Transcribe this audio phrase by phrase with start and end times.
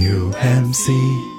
[0.00, 1.29] New MC.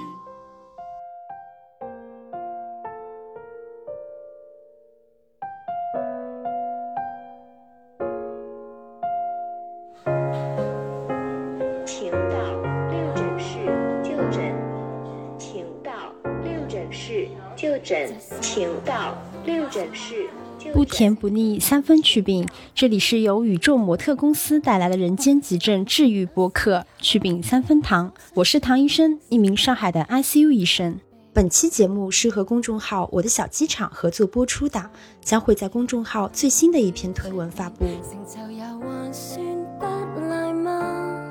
[20.92, 22.46] 甜不腻，三分祛病。
[22.76, 31.00] 这里是由宇宙模特公司带来的人间急症治愈播客“祛病三分糖”，我是唐医生，一名上海的 ICU 医生。
[31.34, 34.92] 本期节目是和公众号“我的小机场”合作播出的，
[35.24, 37.86] 将会在公众号最新的一篇推文发布。
[38.04, 39.40] 成就也還算
[39.80, 41.30] 不賴嗎？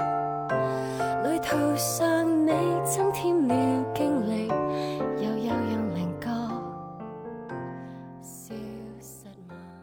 [1.24, 2.50] 旅途上你
[2.82, 3.54] 增添了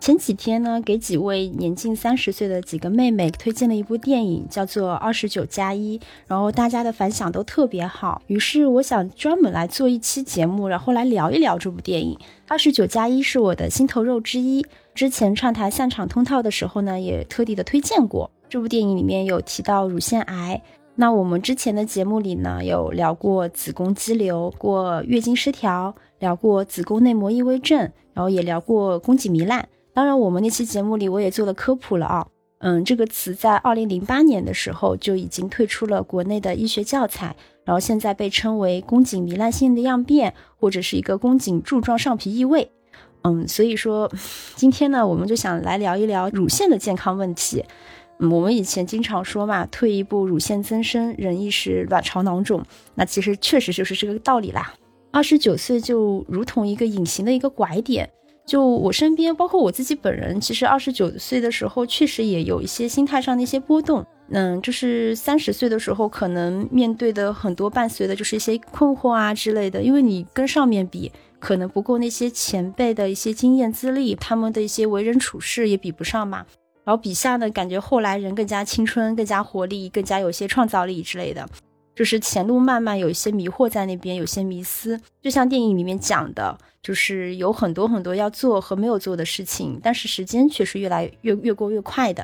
[0.07, 8.21] 前几天呢，给几位年近三十岁的几个妹妹推荐了一部电影，叫做《二十九加一》，然后大家的反响都特别好。
[8.27, 12.15] 于是我想专门来做一期节目，然后来聊一聊这部电影。
[12.47, 14.65] 《二十九加一》是我的心头肉之一，
[14.95, 18.31] 之前串台散场通套的时候呢，也特地的推荐过。
[18.47, 20.61] 这部电影里面有提到乳腺癌，
[20.95, 29.67] 那我们之前的节目里呢，有聊过子宫肌瘤、过月经失调，聊过子宫内膜异位症，然后也聊过宫颈糜烂。
[29.97, 32.27] 当然，我们那期节目里我也做了科普了啊。
[32.59, 42.69] 嗯，这个词在二零零八年的时候就已经退出了国内的医学教材，然后现在被称为宫颈糜烂性的样变，或者是一个宫颈柱状上皮异位。
[43.23, 44.11] 嗯，所以说
[44.53, 47.65] 今天呢，我们就想来聊一聊乳腺的健康问题。
[48.19, 52.63] 嗯，我们以前经常说嘛，退一步乳腺增生，人一是卵巢囊肿。
[52.93, 54.75] 那其实确实就是这个道理啦。
[55.09, 58.07] 二十九岁就如同一个隐形的一个拐点。
[58.47, 64.03] 就我身边，包括我自己本人，其实二十九岁的时候，确实也有一些心态上的一些波动。
[64.29, 76.45] 嗯，就是三十岁的时候，可能面对的很多伴随的就是一些困惑啊之类的，因为你跟上面比，可能不够那些前辈的一些经验资历，他们的一些为人处事也比不上嘛。
[76.85, 81.45] 然后比下呢，感觉后来人更加青春，更加活力，更加有些创造力之类的。
[81.97, 85.01] 就是前路漫漫，有一些迷惑在那边，有些迷思。
[85.19, 92.23] 就像电影里面讲的，就是有很多很多要做和没有做的事情，但是时间却是越来越越过越快的。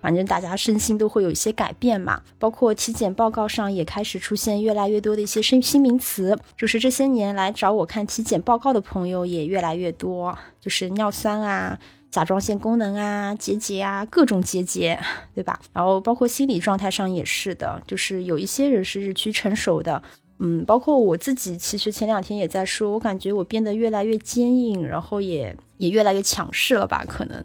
[0.00, 6.36] 反正大家身心都会有一些改变嘛，包括体检报告上也开始出现越来越多的一些新新名词。
[6.56, 11.78] 就是这些年来找我看体检报告的朋友也越来越多，就是尿酸啊。
[12.12, 14.96] 甲状腺功能啊，结节啊，各种结节，
[15.34, 15.58] 对吧？
[15.72, 20.00] 然后包括心理状态上也是的，就是有一些人是日趋成熟的，
[20.38, 27.04] 嗯，包括我自己，其实前两天也在说，我感觉我变得越来越坚硬，然后也也越来越强势了吧？
[27.08, 27.44] 可能，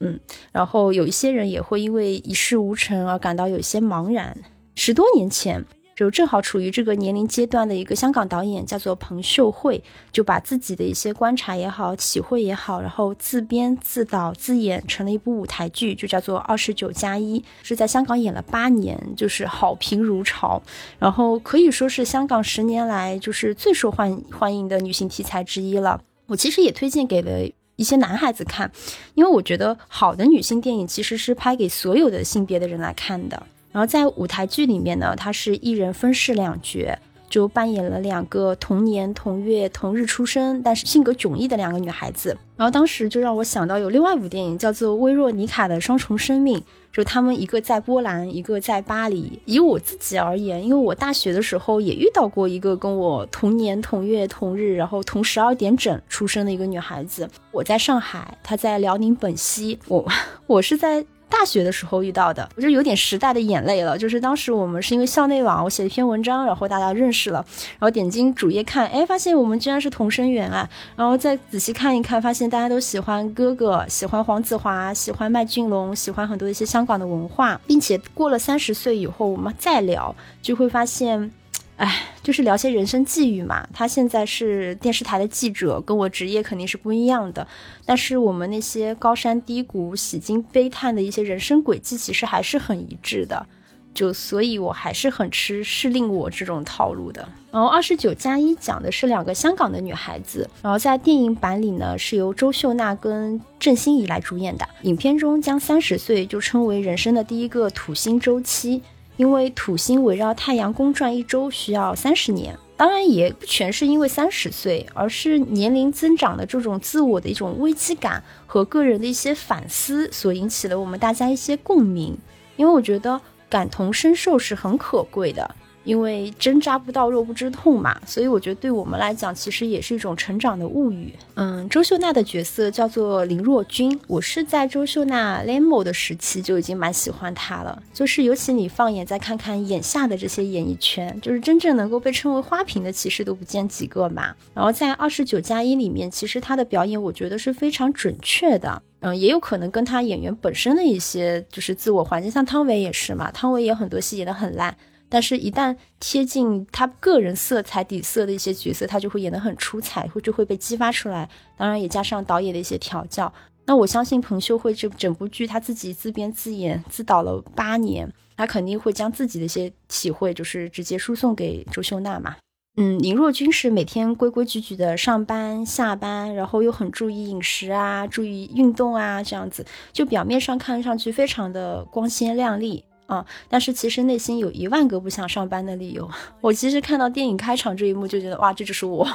[0.00, 0.18] 嗯，
[0.52, 4.36] 然后有一些人也会因为一事无成而感到有些茫然。
[4.74, 5.64] 十多年前。
[5.98, 9.82] 就正好处于这个年龄阶段的一个香港导演叫做彭秀慧，
[10.12, 20.62] 就把自己的一些观察也好、体会也好，然后自编自导自演成了一部舞台剧，就叫做《二十九加一》，是在香港演了八年，就是好评如潮，
[21.00, 26.00] 然后可以说是香港十年来就是最受欢欢迎的女性题材之一了。
[26.28, 28.70] 我其实也推荐给了一些男孩子看，
[29.14, 33.42] 因为我觉得好的女性电影其实是拍给所有的性别的人来看的。
[33.78, 36.98] 然后在舞台剧里面呢，她是一人分饰两角，
[37.30, 42.36] 就扮演了两个同年同月同日出生，但是性格迥异的两个女孩子。
[42.56, 46.58] 然后当时就让我想到有另外一部电影叫做《薇若妮卡的双重生命》，
[46.92, 49.38] 就他们一个在波兰，一个在巴黎。
[49.44, 57.30] 以我自己而言，因为我大学的时候也遇到过一个跟我同年同月同日，然后同十二点整出生的一个女孩子。
[57.52, 60.04] 我在上海，她在辽宁本溪，我
[60.48, 61.06] 我是在。
[61.30, 63.96] 大学的时候遇到的，我就有点时代的眼泪了。
[63.96, 67.44] 就是当时我们是因为校内网，我写了一篇文章，然后大家认识了，
[67.78, 70.68] 然后点进主页看，哎，发现我们居然是同生源啊！
[70.96, 81.30] 然后再仔细看一看，发现大家都喜欢哥哥，喜欢黄子华，喜欢麦浚龙，喜欢很多一些香港的文化，并且过了三十岁以后，我们再聊，就会发现。
[81.78, 83.66] 哎，就是聊些人生际遇嘛。
[83.72, 87.46] 他现在是电视台的记者，跟我职业肯定是不一样的。
[87.86, 93.46] 但是我们那些高山低谷、喜经悲叹的一些人生轨迹，其实还是很一致的。
[93.94, 97.28] 就所以，我还是很吃适令我这种套路的。
[97.50, 104.68] 然后二十九加一讲的是两个香港的女孩子，然后在电影版里呢，是由周秀娜跟郑欣宜来主演的。
[104.82, 108.82] 影片中将三十岁就称为人生的第一个土星周期。
[109.18, 122.16] 因为土星围绕太阳公转一周需要三十年，当然也不全是因为三十岁，而是年龄增长的这种自我的一种危机感和个人的一些反思所引起了我们大家一些共鸣。
[122.56, 125.54] 因为我觉得感同身受是很可贵的。
[125.88, 131.14] 因为针扎不到肉不知痛嘛，所以我觉得对我们来讲，其实也是一种成长的物语。
[131.32, 137.82] 嗯，周秀娜的角色叫做林若君，我是在周秀娜 Lemo 的时期就已经蛮喜欢她了。
[137.94, 144.34] 就是尤其你放眼再看看眼下的这些演艺圈，就是真正能够被称为花瓶的，其实都不见几个嘛。
[144.52, 148.82] 然后在二十九加一里面，其实她的表演我觉得是非常准确的。
[149.00, 154.76] 嗯，也有可能跟她演员本身的一些就是自我环境，像汤唯也是嘛，汤唯也很多戏演得很烂。
[155.08, 161.28] 但是，一旦贴近他个人色彩底色的一些角色，他就会演得很出彩，或就会被激发出来。
[161.56, 163.32] 当然，也加上导演的一些调教。
[163.64, 172.36] 那我相信彭秀慧这整部剧，他自己自编自演自导了八年，他肯定会将自己的一些体会，就是直接输送给周秀娜嘛。
[172.76, 182.84] 嗯，林若君是每天规规矩矩的上班下班，然后又很注意饮食啊，注意运动啊，这样子，就表面上看上去非常的光鲜亮丽。
[183.08, 183.24] 啊！
[183.48, 186.08] 但是其实内心有一万个不想上班的理由。
[186.42, 189.08] 我其实看到电影开场这一幕就觉得，哇，这就是我。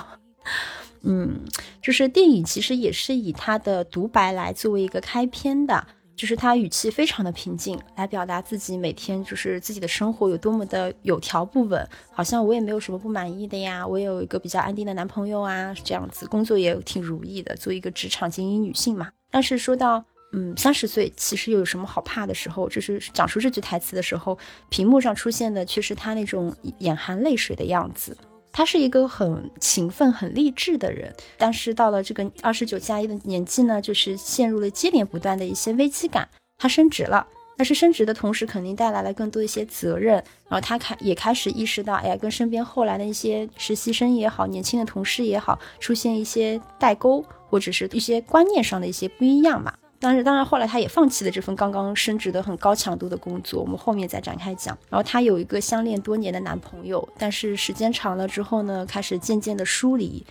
[1.06, 1.40] 嗯，
[1.80, 5.86] 就是电影其实也是以他的独白来作为一个开篇的，
[6.16, 19.12] 就是他语气非常的平静，来表达自己每天就是自己的生活有多么的有条不紊，好像我也没有什么不满意的呀，我有一个比较安定的男朋友啊，这样子工作也挺如意的，作为一个职场精英女性嘛。
[19.30, 20.04] 但是说到。
[20.36, 22.68] 嗯，三十岁其实又有什么好怕的时候？
[22.68, 24.38] 就是讲出这句台词的时候，
[24.70, 28.18] 屏幕上出现的却是他那种眼含泪水的样子。
[28.52, 36.28] 他是一个很勤奋、很励志的人，但是到了这个二十九加一的年纪呢，就是陷入了接连不断的一些危机感。
[36.58, 37.28] 他升职了，
[37.58, 40.16] 但是升职的同时肯定带来了更多一些责任。
[40.50, 49.74] 然后他开也开始意识到，哎呀，跟身边后来的一些实习生也好，年轻的同事也好，出现一些代沟，或者是一些观念上的一些不一样嘛。
[50.04, 54.78] 但是，当然，后来他也放弃了这份刚刚升职的很高强度的工作，我们后面再展开讲。
[54.90, 60.22] 然后他有一个相恋多年的男朋友，但是时间长了之后呢，开始渐渐的疏离，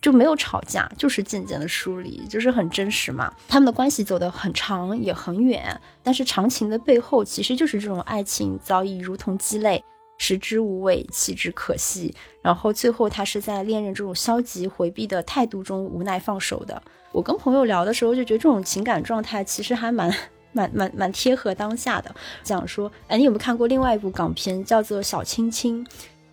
[0.00, 3.30] 就没有吵架，就是渐渐的疏离，就是很真实嘛。
[3.46, 9.84] 他们的关系走得很长也很远，但是长情的背后，其实就是这种爱情早已如同鸡肋。
[10.20, 12.12] 食之无味，弃之可惜。
[12.42, 16.82] 然后最后，他是在恋人这种消极回避的态度中无奈放手的。
[17.12, 20.12] 我跟朋友聊的时候，就觉得这种情感状态其实还蛮、
[20.52, 22.14] 蛮、蛮、蛮贴合当下的。
[22.42, 25.84] 讲说，哎，你有没有看过另外一部港片，叫做《小青青》？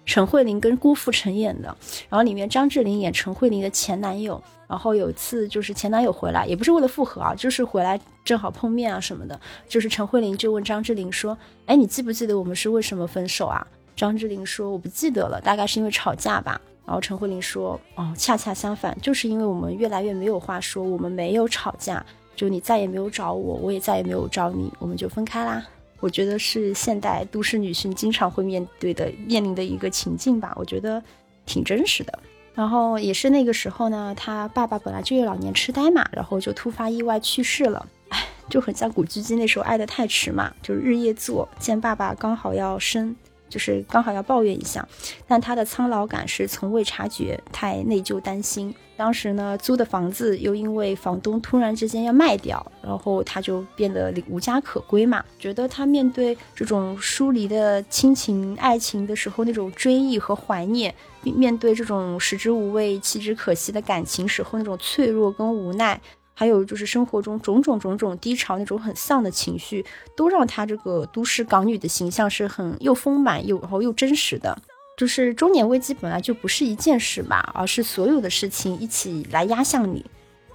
[0.06, 1.76] 陈慧琳跟郭富城演的。
[2.10, 4.42] 然后里面张智霖演陈慧琳的前男友。
[4.68, 9.40] 然后有一次就是前男友回来，也不是为了复合啊，就是回来正好碰面啊什么的。
[9.68, 11.38] 就是陈慧琳就问张智霖说
[11.68, 22.06] ：“哎，你记不记得我们是为什么分手啊？”张智霖说：“我不记得了，大概是因为吵架吧。”然后陈慧琳说：“哦，恰恰相反，就是因为我们越来越没有话说，我们没有吵架，
[22.36, 25.66] 就你再也没有找我，我也再也没有找你，我们就分开啦。”
[26.02, 31.02] 我觉得是现代都市女性经常会面对的、面临的一个情境吧，我觉得
[31.46, 32.20] 挺真实的。
[32.54, 43.16] 然后也是那个时候呢，他爸爸本来就有老年痴呆嘛，然后就突发意外去世了，哎，就很像古巨基那时候爱得太迟嘛，就是日夜做，见爸爸刚好要生。
[43.50, 44.88] 就是刚好要抱怨一下，
[45.28, 48.74] 但他的苍老感是从未察觉，太内疚担心。
[48.98, 55.22] 当时呢，租的房子又因为房东突然之间要卖掉，然后他就变得无家可归嘛。
[55.38, 60.90] 觉得他面对这种疏离的亲情、爱情的时候，那种追忆和怀念；
[61.24, 66.00] 面对这种食之无味、弃之可惜的感情时候，那种脆弱跟无奈。
[66.38, 69.84] 还有就是生活中种种种种低潮那种很丧的情绪，
[70.16, 74.56] 都让她这个都市港女的形象是很又丰满又然后又真实的。
[74.98, 80.06] 就是中年危机本来就不是一件事吧，而是所有的事情一起来压向你。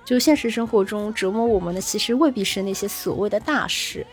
[0.04, 4.06] 就现实生活中折磨我们的，其实未必是那些所谓的大事，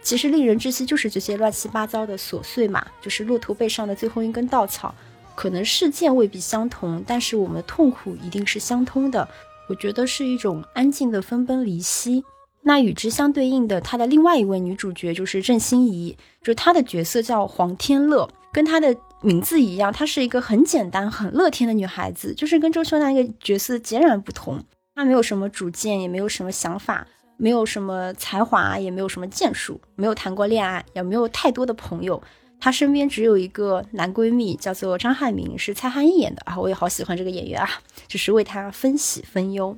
[0.00, 2.84] 其实令人窒息就是这些乱七八糟的琐碎嘛。
[3.00, 4.94] 就是骆驼背上的最后一根稻草，
[5.34, 9.28] 可能事件未必相同，但是我们的痛苦一定是相通的。
[9.68, 12.24] 我觉得是一种安静的分崩离析。
[12.64, 24.62] 那与之相对应的，她的另外一位女主角就是郑欣宜，就是她的角色叫黄天乐，跟她的名字一样，她是一个很简单、很乐天的女孩子，就是跟周秀娜那个角色截然不同。
[24.94, 27.04] 她没有什么主见，也没有什么想法，
[27.36, 32.22] 没有什么才华，也没有什么建树，没有谈过恋爱，也没有太多的朋友。
[32.62, 37.68] 她身边只有一个男闺蜜，叫做张翰明，是蔡汉义演的啊，我也好喜欢这个演员啊，
[38.06, 39.76] 就是为他分喜分忧。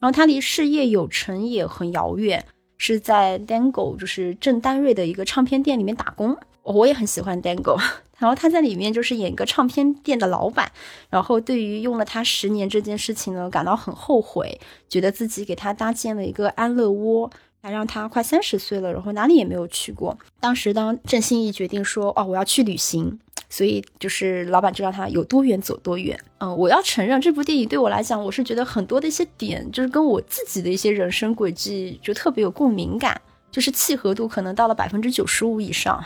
[0.00, 2.44] 然后他离事业有成也很遥远，
[2.78, 6.36] 是在 Dango，就是郑丹瑞的一个唱片店里面打工。
[6.64, 7.80] 我也很喜欢 Dango，
[8.18, 10.72] 然后他在里面就是演一个唱片店的老板，
[11.08, 17.30] 然后对于用了他十年这件事情呢，感到很后悔，觉得自己给他搭建了一个安乐窝。
[17.66, 20.16] 还让他快三十岁了，然后哪里也没有去过。
[20.38, 23.18] 当时当郑欣宜决定说：“哦，我要去旅行。”
[23.50, 26.16] 所以就是老板就让他有多远走多远。
[26.38, 33.20] 嗯，我要承认这部电影对我来讲，我是觉得很多的一些点，就是跟我自己的一些人生轨迹就特别有共鸣感，
[33.50, 36.04] 就是契合度可能到了百分之九十五以上。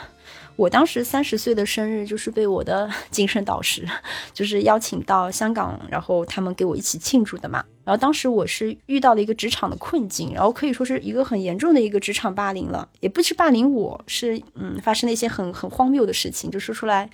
[0.61, 3.88] 我当时三十岁的生日，就是被我的 精神导师，
[4.35, 7.64] 就是邀请到香港，然后他们给我一起庆祝的嘛。
[7.83, 17.09] 然后当时我是遇到了一个职场的困境，然后可以说是一个很严重的一个职场霸凌了，也不是霸凌我，是嗯发生了一些很很荒谬的事情，就说出来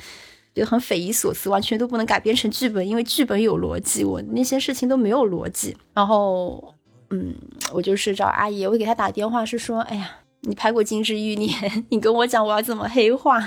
[0.53, 5.77] 觉得很匪夷所思，完全都不能改编成剧本，因为剧本有逻辑，我那些事情都没有逻辑。
[5.95, 6.75] 然后
[7.11, 7.33] 嗯，
[7.73, 10.17] 我就是找阿姨，我给她打电话是说，哎呀。
[10.47, 11.49] 你拍过《金枝欲孽》，
[11.91, 13.39] 你跟我讲我要怎么黑化，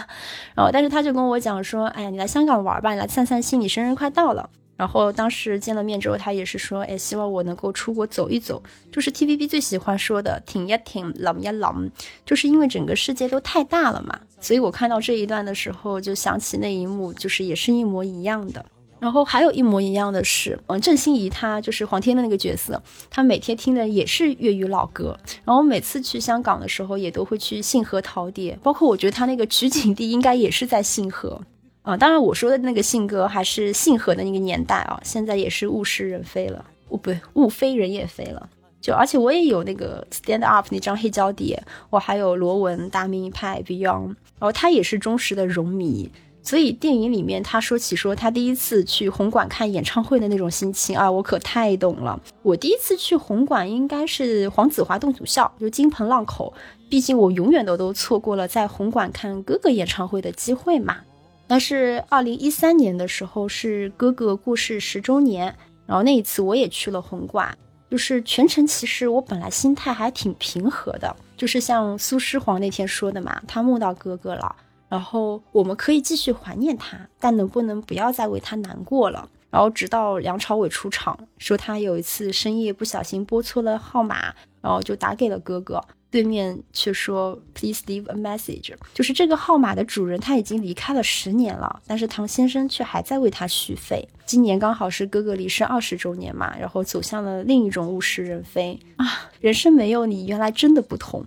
[0.54, 4.50] 然后但是他就跟我讲说，哎呀，你来香港玩吧，你来散散心，你生日快到了。
[4.76, 11.92] 然后当时见了面之后，他也是说，哎，希望我能够出国走一走，就是 TVB 最喜欢说的挺呀挺，冷呀冷，
[12.26, 14.18] 就是因为整个世界都太大了嘛。
[14.40, 18.66] 所以我看到这一段的时候，就想起那一幕，就是也是一模一样的。
[19.00, 25.18] 然后还有一模一样的是，嗯，郑欣宜她就是黄天的那个角色，她每天听的也是粤语老歌。
[25.46, 31.42] 然后每次去香港的时候，也都会去信和陶碟，包括我觉得她那个取景地应该也是在信和，
[31.82, 38.50] 啊，当然我说的那个信歌还是信和的那个年代啊，现在也是物是人非了，物不对物非人也非了。
[38.82, 46.10] 就而且我也有那个 Stand Up 那张黑胶碟，我还有罗文大明一派 Beyond，然后他也是忠实的荣迷。
[46.42, 52.20] 所以电影里面他说起说他第一次去红馆看演唱会的那种心情啊，我可太懂了。
[52.42, 56.54] 我第一次去红馆应该是黄子华洞祖校，就金盆浪口。
[56.90, 60.98] 毕竟我永远都都错过了在红馆看哥哥演唱会的机会嘛。
[61.46, 65.56] 但是二零一三年的时候是哥哥过世十周年，
[65.86, 67.56] 然后那一次我也去了红馆，
[67.92, 74.56] 就是全程其实我本来心态还挺平和的，就是像苏诗黄那天说的嘛，他梦到哥哥了。
[74.90, 79.30] 然后我们可以继续怀念他，但能不能不要再为他难过了？
[79.52, 94.08] 然后直到梁朝伟出场，说他有一次深夜不小心拨错了号码，然后就打给了哥哥，对面却说 Please leave a message，就是这个号码的主人他已经离开了十年了，但是唐先生却还在为他续费。
[94.26, 101.26] 今年刚好是哥哥离世二十周年嘛，然后走向了另一种物是人非啊，人生没有你，原来真的不同。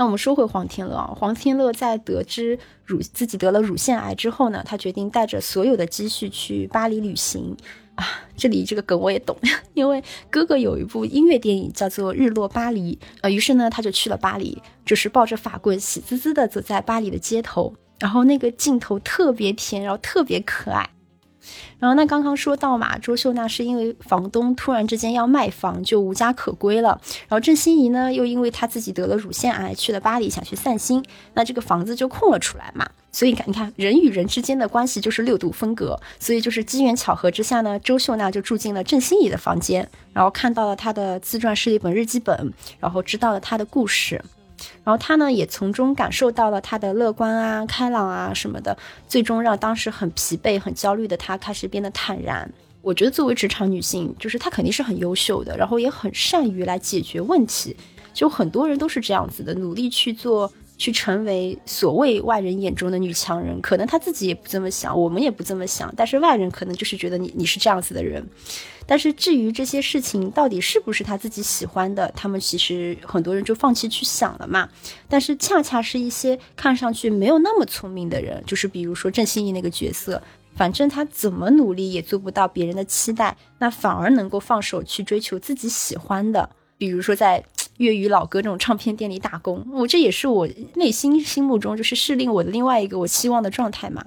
[0.00, 7.54] 那我们说回黄天乐啊，黄天乐在得知乳自己得了乳腺癌之后呢，他决定带着所有的积蓄去巴黎旅行
[7.96, 8.06] 啊。
[8.34, 9.36] 这里这个梗我也懂，
[9.74, 20.88] 因为哥哥有一部音乐电影叫做《日落巴黎》啊，于是呢他就去了巴黎，就是抱着法棍喜滋滋的走在巴黎的街头，然后那个镜头特别甜，然后特别可爱。
[21.78, 27.00] 然后那刚刚说到嘛，周秀娜是因为房东突然之间要卖房，就无家可归了。
[27.28, 31.04] 然后郑欣宜呢，又因为她自己得了乳腺癌，去了巴黎想去散心，
[31.34, 32.88] 那这个房子就空了出来嘛。
[33.12, 35.98] 所以你看，你看人与人之间的关系就是六度分隔。
[36.18, 44.22] 所以就是机缘巧合之下呢，周秀娜就住进了郑欣宜的房间，然后看到了她的自传是一本日记本，然后知道了她的故事。
[44.84, 48.76] 然后他呢，也从中感受到了他的乐观啊、开朗啊什么的，
[49.08, 52.50] 最终让当时很疲惫、很焦虑的他开始变得坦然。
[52.82, 57.76] 我觉得作为职场女性，就是她肯定是很优秀的，然后也很善于来解决问题。
[58.12, 60.50] 就很多人都是这样子的，努力去做。
[60.80, 68.26] 去成为所谓外人眼中的女强人，可能她自己也不这么想，我们也不这么想，但是外人可能就是觉得你你是这样子的人。
[68.86, 74.66] 但是至于这些事情到底是不是他自己喜欢的，他们其实很多人就放弃去想了嘛。
[75.06, 80.22] 但是恰恰是一些看上去没有那么聪明的人，就是比如说郑欣宜那个角色，
[80.56, 87.44] 反正他怎么努力也做不到别人的期待，那反而能够放手去追求自己喜欢的，比如说在。
[87.80, 94.04] 粤语老歌这种唱片店里打工，我这也是我内心心目中就是适令我的另外一个我期望的状态嘛。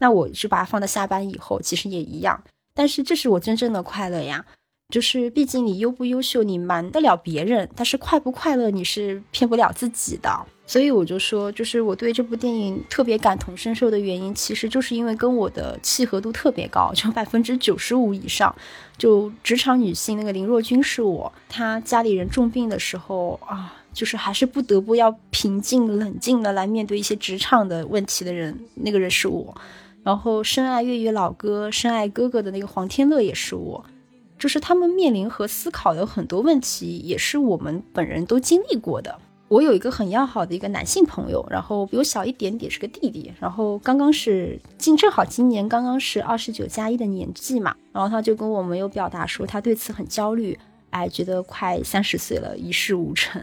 [0.00, 2.42] 那我就把它放在下班以后，其实也一样。
[2.74, 4.44] 但是这是我真正的快乐呀，
[4.88, 10.44] 就是毕竟你优不优秀，你瞒得了别人，但是快不快乐，你是骗不了自己的。
[10.64, 18.54] 所以我就说，就是我对这部电影特别感同身受的原因，其实就是因为跟我的契合度特别高，就百分之九十五以上。
[18.96, 29.54] 就职场女性那个林若君是我，她家里人重病的时候啊，就是还是不得不要平静冷静的来面对一些职场的问题的人，那个人是我。
[30.04, 33.84] 然后深爱粤语老歌、深爱哥哥的那个黄天乐也是我，
[34.38, 39.18] 就是他们面临和思考的很多问题，也是我们本人都经历过的。
[39.52, 53.42] 我有一个很要好的一个男性朋友，然后比我小一点点，是个弟弟，然后刚刚是今正好今年刚刚是二十九加一的年纪嘛，然后他就跟我们有表达说他对此很焦虑，哎，觉得快三十岁了，一事无成。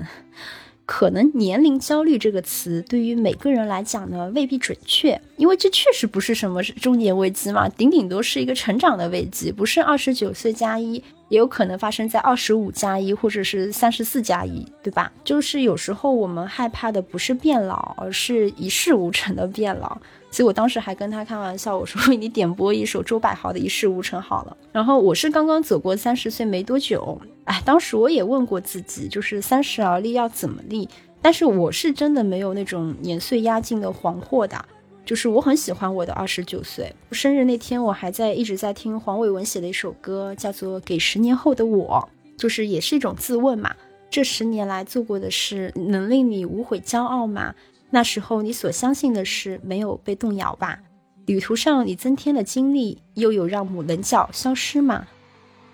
[0.88, 15.12] 可能年龄焦虑这个词对于每个人来讲呢未必准确，因为这确实不是什么中年危机嘛，顶顶多是一个成长的危机，不是二十九岁加一，也有可能发生在二十五加一或者是三十四加一，对吧？
[15.24, 19.98] 就是有时候我们害怕的不是变老，而是一事无成的变老。
[20.32, 24.58] 所以我当时还跟他开玩笑，我说 你点播一首周柏豪的《一事无成》好了。
[24.72, 30.88] 然后我是刚刚走过三十岁没多久，哎，当时我也问过自己，就是三十而立要怎么立？
[31.22, 34.64] 但是我是真的没有那种年岁压境的惶惑的，
[35.10, 36.94] 就是我很喜欢我的二十九岁。
[37.12, 42.08] 生日那天我还在一直在听黄伟文写的一首歌，叫做《给十年后的我》，
[42.40, 43.76] 就是也是一种自问嘛。
[44.12, 47.56] 这十年来做过的事，能令你无悔骄傲吗？
[47.90, 50.78] 那时候你所相信的事没有被动摇吧？
[51.26, 55.08] 旅途上你增添了经历，又有让母棱角消失吗？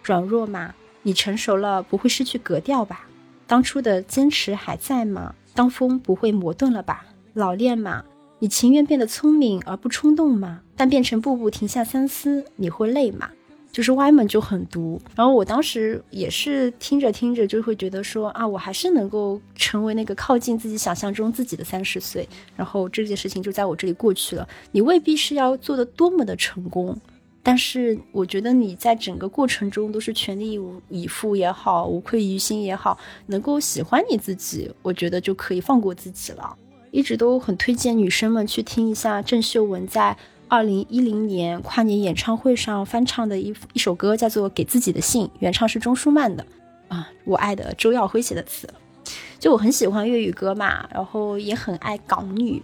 [0.01, 0.73] 软弱吗？
[1.03, 3.05] 你成熟了不会失去格调吧？
[3.45, 5.35] 当初的坚持还在吗？
[5.53, 7.05] 当风不会磨钝了吧？
[7.33, 8.05] 老练吗？
[8.45, 10.61] 你情愿变得聪明而不冲动吗？
[10.75, 13.27] 但变成步步停下三思，你会累吗？
[13.71, 24.47] 就是歪门就很毒，然后我当时也是听着听着就会觉得说啊，我还是能够成为那个靠近自己想象中自己的三十岁，然后这件事情就在我这里过去了。
[24.71, 26.95] 你未必是要做的多么的成功，
[27.41, 36.55] 但是我觉得你在整个过程中都是全力以赴也好，无愧于心也好，能够喜欢你自己，我觉得就可以放过自己了。
[36.95, 40.15] 一直都很推荐女生们去听一下郑秀文在。
[40.47, 46.45] 二零一零年跨年演唱会上翻唱的一一首歌叫做《给自己的信》，原唱是钟舒漫的，
[46.87, 48.69] 啊，我爱的周耀辉写的词。
[49.39, 52.61] 就我很喜欢粤语歌嘛，然后也很爱港女，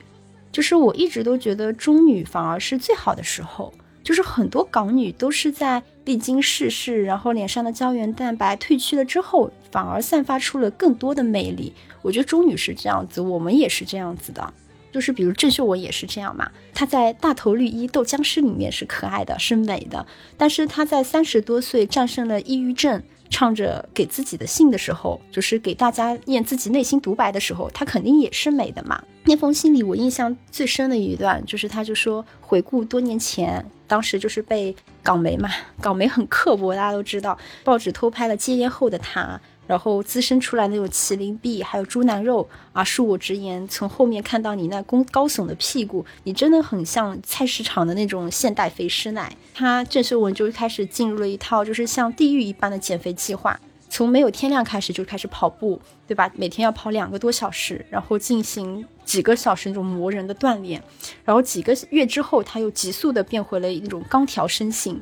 [0.51, 3.73] 就是我一直都觉得中女反而是最好的时候，
[4.03, 11.73] 就是很多港女都是在历经世事，然后脸上的胶原蛋白褪去了之后，反而散发出了更多的魅力。
[12.01, 14.53] 我觉得周女士这样子，我们也是这样子的。
[14.91, 20.05] 就是比如郑秀文也是这样嘛，她在《大头绿衣斗僵尸》里面是可爱的，是美的，
[20.35, 29.01] 但是她在三十多岁战胜了抑郁症，唱着给自己的信的时候，就是给大家念自己内心独白的时候，她肯定也是美的嘛。
[29.23, 39.39] 那封信里我印象最深的一段，就是她就说回顾多年前，当时就是被港媒嘛，港媒很刻薄，大家都知道，报纸偷拍了戒烟后的她。
[39.71, 42.83] 然后滋生出来那种麒麟臂，还有猪腩肉啊！
[42.83, 49.33] 恕我直言，从后面看到你那高高耸的屁股，你真的很像菜市场的那种现代肥师奶。
[49.53, 53.57] 他郑秀文就开始进入了一套就是像地狱一般的减肥计划，
[53.87, 56.29] 从没有天亮开始就开始跑步，对吧？
[56.35, 60.83] 每天要跑两个多小时，然后进行几个小时那种磨人的锻炼，
[61.23, 65.01] 然后几个月之后，他又急速的变回了那种钢条身形。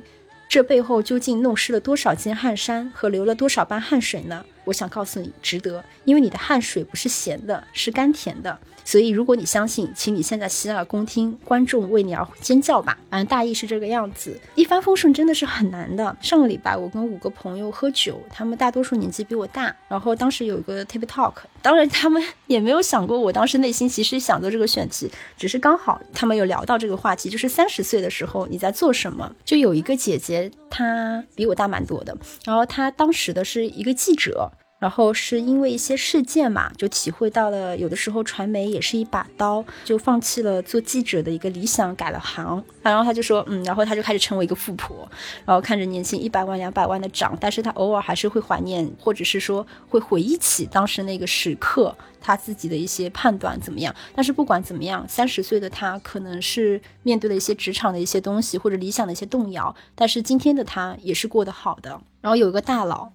[0.50, 4.44] 这背后究竟弄湿了多少件汗衫和流了多少班汗水呢？
[4.64, 8.60] 我想告诉你，值得，因为你的汗水不是咸的，是甘甜的。
[8.90, 12.98] 所以，如果你相信，请你现在洗耳恭听，观众为你而尖叫吧。
[13.12, 14.36] 反正大意是这个样子。
[14.56, 16.18] 一帆风顺真的是很难的。
[16.22, 19.72] 上个礼拜，我跟五个朋友喝酒，他们大多数年纪比我大。
[19.88, 29.32] 然后当时有一个 table talk，当然他们 也没有想过，我当时内心其实想做这个选题，只是刚好他们有聊到这个话题，就是三十岁的时候你在做什么。
[29.46, 34.52] 就有一个姐姐，她比我大蛮多的，然后她当时的是一个记者。
[34.80, 42.64] 然后是因为一些事件嘛，就体会到了有的时候传媒也是一把刀，就放弃了做记者的一个理想，改了行。
[42.82, 45.08] 然后他就说，嗯，然后他就开始成为一个富婆，
[45.46, 53.94] 然后看着年薪一百万、两百万的涨，但是他偶尔还是会怀念，或者是说会回忆起当时那个时刻，他自己的一些判断怎么样。
[54.16, 62.00] 但是不管怎么样，三十岁的他可能是面对了一些职场的一些东西或者理想的一些动摇，但是今天的他也是过得好的。
[62.22, 63.12] 然后有一个大佬。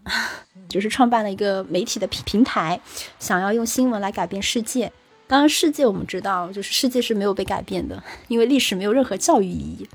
[0.75, 2.81] 就是创办了一个媒体的平平台，
[3.21, 4.91] 想要用新闻来改变世界。
[5.29, 9.89] 当然，世界我们知道，就是世界是没有被改变的，因为历史没有任何教育意义。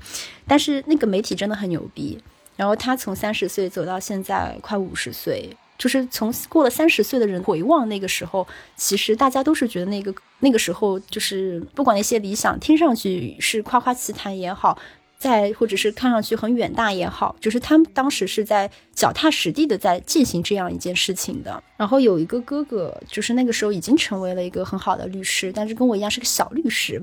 [0.48, 2.18] 但是那个媒体真的很牛逼。
[2.56, 14.78] 然后他从三十岁走到现在快五十岁，就是从过了三十岁的人回望那个时候，其实大家都是觉得那个那个时候，就是不管那些理想听上去是夸夸其谈也好。
[15.20, 21.62] 在或者是看上去很远大也好，就是他们当时是在脚踏实地的在进行这样一件事情的。
[21.76, 27.02] 然后有一个哥哥，就是那个时候已经成为了一个很好的律师，但是跟我一样是个小律师，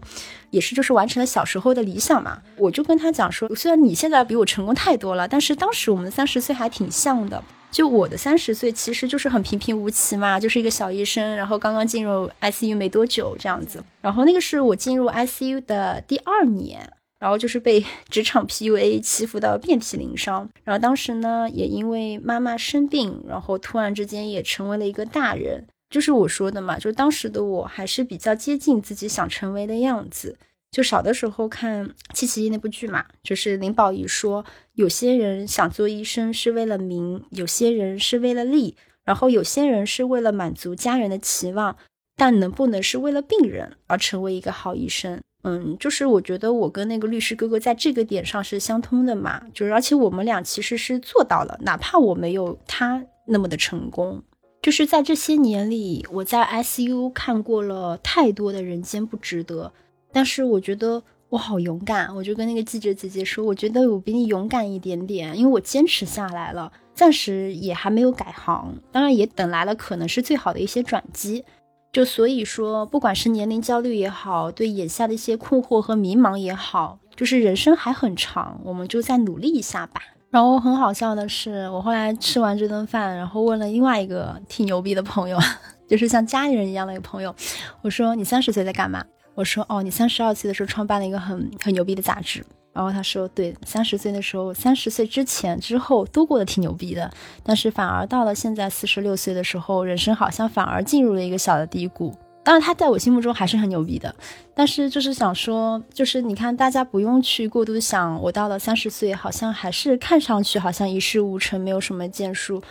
[0.49, 2.41] 也是就是完成了小时候的理想嘛。
[2.57, 7.43] 我就跟他讲说，虽然你现在比我成功太多了，但是当时我们三十岁还挺像的。
[7.69, 13.83] 就我的三十岁其实就是很平平无奇嘛，就是一个小医生，然后刚刚进入 ICU 没多久这样子。
[14.01, 16.91] 然后那个是我进入 ICU 的第二年。
[17.19, 30.37] 然后就是被 职场 PUA 欺负到遍体鳞伤，然后当时呢，也因为妈妈生病，然后突然之间也成为了一个大人，就是我说的嘛，就当时的我还是比较接近自己想成为的样子。
[30.69, 38.75] 就小的时候看七七一那部剧嘛，就是林保怡说，有些人想做医生是为了名，有些人是为了利，
[39.05, 41.77] 然后有些人是为了满足家人的期望，
[42.17, 45.21] 但能不能是为了病人而成为一个好医生？
[45.43, 54.21] 嗯，就是我觉得我跟那个律师哥哥在这个点上是相通的嘛，就是而且我们俩其实是做到了，哪怕我没有他那么的成功。
[54.61, 59.71] 就是在这些年里，我在 ICU 看过了太多的人间不值得，
[60.11, 71.45] 但是我觉得我好勇敢，我就跟那个记者姐姐说，我觉得我比你勇敢一点点，因为我坚持下来了，暂时也还没有改行，当然也等来了可能是最好的一些转机。
[71.91, 80.01] 就所以说，不管是年龄焦虑也好，对眼下的一些困惑和迷茫也好，就是人生还很长，我们就再努力一下吧。
[80.29, 85.39] 然后很好笑的是，我后来吃完这顿饭，然后问了另外一个挺牛逼的朋友，
[85.87, 87.33] 就是像家里人一样的一个朋友，
[87.81, 89.03] 我说你三十岁在干嘛？
[89.33, 92.45] 我说哦，你三十二岁的时候创办了一个很很牛逼的杂志。
[92.77, 97.11] 然后他说对，三十岁的时候，三十岁之前之后都过得挺牛逼的，
[97.41, 102.15] 但是反而到了现在四十六岁的时候，人生好像反而进入了一个小的低谷。
[102.43, 104.13] 当然，他在我心目中还是很牛逼的，
[104.53, 112.61] 但是就是想说，就是你看，大家不用去过度想，我到了三十岁，好像还是看上去好像一事无成，没有什么建树。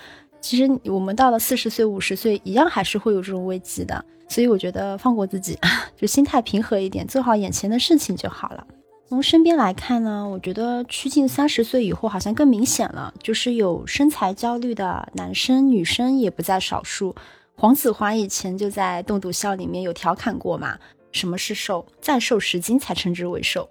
[0.41, 4.05] 其实我们到了四十岁、五十岁，一样还是会有这种危机的。
[4.29, 5.59] 所以我觉得放过自己，
[5.99, 8.65] 就心态平和一点，做好眼前的事情就好了。
[9.09, 17.15] 从身边来看呢，我觉得趋近三十岁以后，好像更明显了，就是有身材焦虑的男生、女生也不在少数。
[17.55, 20.77] 黄子华以前就在《栋笃笑》里面有调侃过嘛，
[21.13, 21.87] 什么是瘦？
[22.01, 23.69] 再瘦十斤才称之为瘦。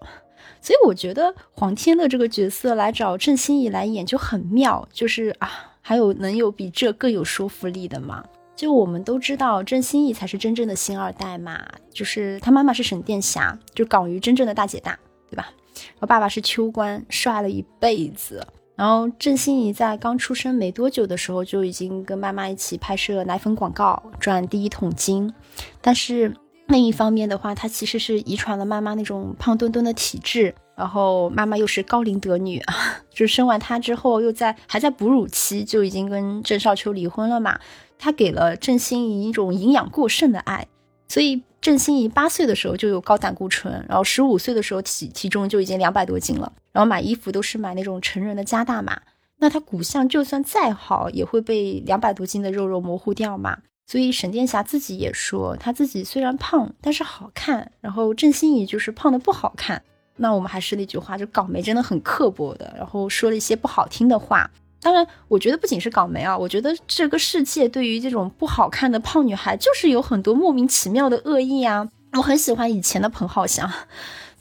[0.62, 8.24] 所以我觉得黄天乐这个角色来找郑欣宜来演就很妙，就是啊，还有能有比这更有说服力的吗？
[8.56, 14.98] 就我们都知道郑欣宜才是真正的星二代嘛，就是她妈妈是沈殿霞，就港娱真正的大姐大，
[15.36, 15.50] 对吧？
[15.76, 18.48] 然后爸爸是秋官，帅了一辈子。
[18.78, 25.34] 然后郑欣宜在刚出生没多久的时候就已经跟妈妈一起拍摄奶粉广告赚第一桶金，
[25.82, 26.34] 但是
[26.67, 32.76] 另一方面的话，她其实是遗传了妈妈那种胖墩墩的体质，然后妈妈又是高龄得女啊，
[33.13, 37.60] 就生完她之后又在还在哺乳期就已经跟郑少秋离婚了嘛，
[37.98, 40.67] 她给了郑欣宜一种营养过剩的爱，
[41.08, 46.54] 所以郑欣宜八岁的时候就有高胆固醇，然后十五岁的时候体体重就已经两百多斤了。
[46.71, 49.01] 然后买衣服都是买那种成人的加大码，
[49.39, 53.58] 那她骨相就算再好，也会被两百多斤的肉肉模糊掉嘛。
[53.88, 57.71] 所以沈殿霞自己也说，她自己虽然胖，但是好看。
[57.82, 59.82] 然后郑欣宜就是胖的不好看。
[60.17, 64.51] 那我们还是那句话，就港媒真的很刻薄的，然后说了一些不好听的话。
[64.86, 71.89] 当然，我觉得不仅是港媒啊，我觉得这个世界对于这种不好看的胖女孩，就是有很多莫名其妙的恶意啊。
[72.13, 73.67] 我很喜欢以前的彭浩翔。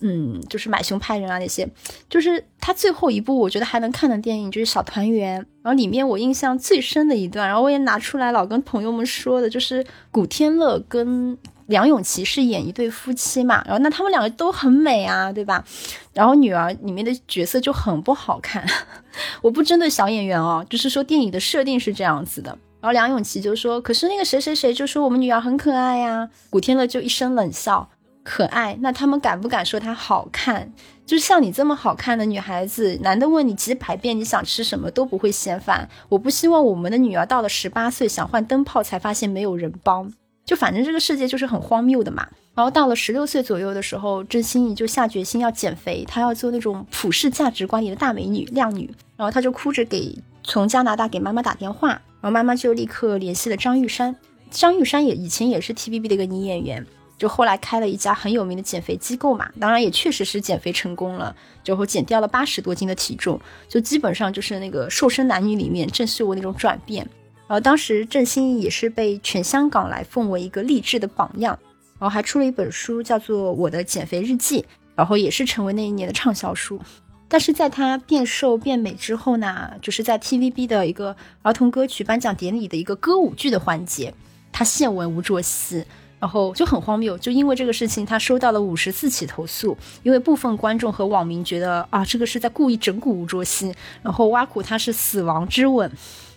[0.00, 1.66] 嗯，就是买凶拍人啊那些，
[2.10, 15.64] 就是他最后一部我觉得还能看的电影就是《小团圆》，然后里面我印象最深的一段，然后我也拿出来老跟朋友们说的，就是古天乐跟梁咏琪是演一对夫妻嘛，然后那他们两个都很美啊，对吧？
[16.12, 18.64] 然后女儿里面的角色就很不好看，
[19.42, 22.50] 我不针对小演员哦，就是说电影的设定是这样子的，
[22.80, 27.88] 然后梁咏琪就说，可是那个谁谁谁就说我们女儿很可爱呀，古天乐就一声冷笑。
[28.22, 30.72] 可爱，那他们敢不敢说她好看？
[31.04, 35.86] 就像你这么好看的女孩子，男的问你几百遍你想吃什么都不会嫌烦。
[36.08, 40.10] 我不希望我们的女儿到了十八岁想换灯泡才发现没有人帮。
[40.44, 42.26] 就反正这个世界就是很荒谬的嘛。
[42.54, 48.88] 然后到了十六岁左右的时候，郑欣宜就下决心要减肥，她要做那种普世价值观里的大美女、靓女。
[49.16, 54.14] 然后她就哭着给从加拿大给妈妈打电话，然后妈妈就立刻联系了张玉山。
[54.50, 56.86] 张玉山也以前也是 TVB 的一个女演员。
[57.16, 67.08] 就后来开了一家很有名的减肥机构嘛，当然也确实是减肥成功了，最后减掉了八十多斤的体重，就基本上就是那个瘦身男女里面正是我那种转变。
[67.46, 71.58] 然后当时郑欣宜也是被全香港来奉为一个励志的榜样，
[71.98, 74.60] 然后还出了一本书叫做《我的减肥日记》，
[74.94, 76.80] 然后也是成为那一年的畅销书。
[77.28, 84.14] 但是在她变瘦变美之后呢，就是在 TVB 的一个儿童歌曲颁奖典礼的一个歌舞剧的环节，
[84.52, 85.84] 她献吻吴卓羲。
[86.20, 95.90] 然后就很荒谬，就因为这个事情，他收到了五十四起投诉，因为部分观众和网民觉得啊，这个是在故意整蛊吴卓羲，然后挖苦他是死亡之吻。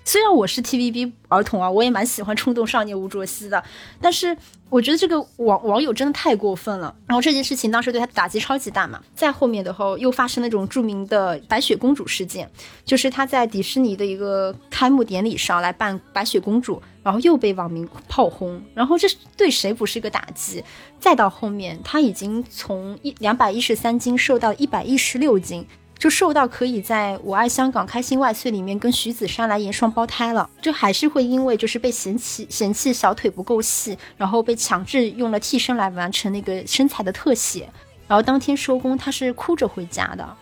[0.07, 3.61] 虽然我是 TVB 儿童啊，我也蛮喜欢《冲动少年吴卓羲》的，
[3.99, 4.37] 但是
[4.69, 6.95] 我觉得这个网网友真的太过分了。
[7.05, 9.01] 然后这件事情当时对他打击超级大嘛。
[9.13, 12.49] 再后面的后又发生那种著名的白雪公主事件，
[12.85, 18.63] 就是他在迪士尼的一个开幕典礼上来扮白雪公主，然后又被网民炮轰。
[18.73, 20.63] 然后这对谁不是一个打击？
[21.01, 25.67] 再到后面，他已经从一两百一十三斤瘦到一百一十六斤。
[25.97, 37.69] 就瘦到可以在我爱香港开心万岁里面跟徐子珊来演双胞胎了，就还是会因为就是被嫌弃嫌弃小腿不够细，然后被强制用了替身来完成那个身材的特写，
[38.07, 40.37] 然后当天收工她是哭着回家的，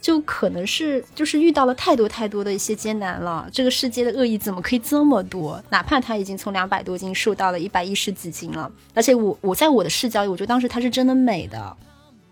[0.00, 5.62] 就可能是就是遇到了太多太多的一些艰难了，这个世界的恶意怎么可以这么多？
[5.70, 11.76] 哪怕她已经从两百多斤瘦到了一百一十几斤了，而且我我在我的视角里，我觉得当时她是真的美的。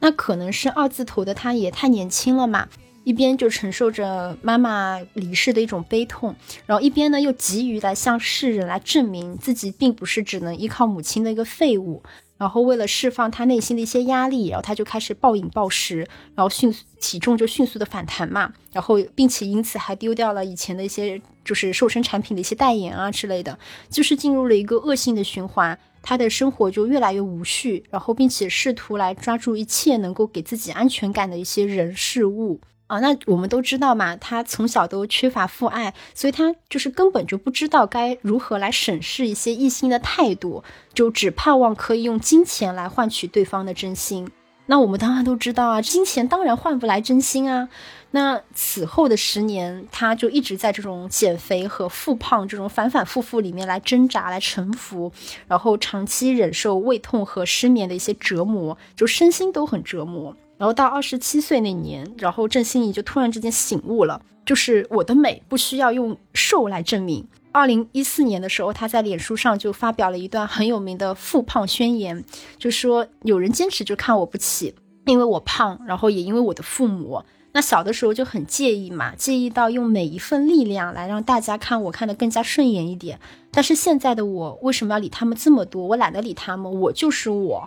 [0.07, 2.69] 那可能是二字头的他也太年轻了嘛，
[3.03, 6.33] 一边就承受着妈妈离世的一种悲痛，
[6.65, 12.05] 然后一边呢又急于来向世人来证明自己并不是只能依靠母亲的一个废物，
[12.39, 23.59] 然后为了释放他内心的一些压力，然后他就开始暴饮暴食，然后迅速体重就迅速的反弹嘛，然后并且因此还丢掉了以前的一些就是瘦身产品的一些代言啊之类的，
[23.91, 25.77] 就是进入了一个恶性的循环。
[26.09, 33.01] 他的生活就越来越无序，然后并且试图来抓住一切能够给自己安全感的一些人事物啊。
[33.01, 40.63] 那我们都知道嘛，他从小都缺乏父爱，所以他就是根本就不知道该如何来审视一些异性的态度，
[40.95, 44.31] 就只盼望可以用金钱来换取对方的真心。
[44.67, 47.69] 那我们当然都知道啊，金钱当然换不来真心啊。
[48.13, 55.13] 那此后的十年，他就一直在这种减肥和复胖这种反反复复里面来挣扎、来臣服，
[55.47, 60.35] 然后长期忍受胃痛和失眠的一些折磨，就身心都很折磨。
[60.57, 67.27] 然后到二十七岁那年，然后郑欣宜就突然之间醒悟了，就是我的美不需要用瘦来证明。
[67.57, 72.23] 二零一四年的时候，他在脸书上就发表了一段很有名的复胖宣言，
[72.59, 74.75] 就说有人坚持就看我不起，
[75.07, 77.23] 因为我胖，然后也因为我的父母。
[77.53, 83.19] 那小的时候就很介意嘛，介意到用每一份力量来让大家看我看得更加顺眼一点。
[83.51, 85.87] 但是现在的我为什么要理他们这么多？
[85.87, 87.67] 我懒得理他们，我就是我。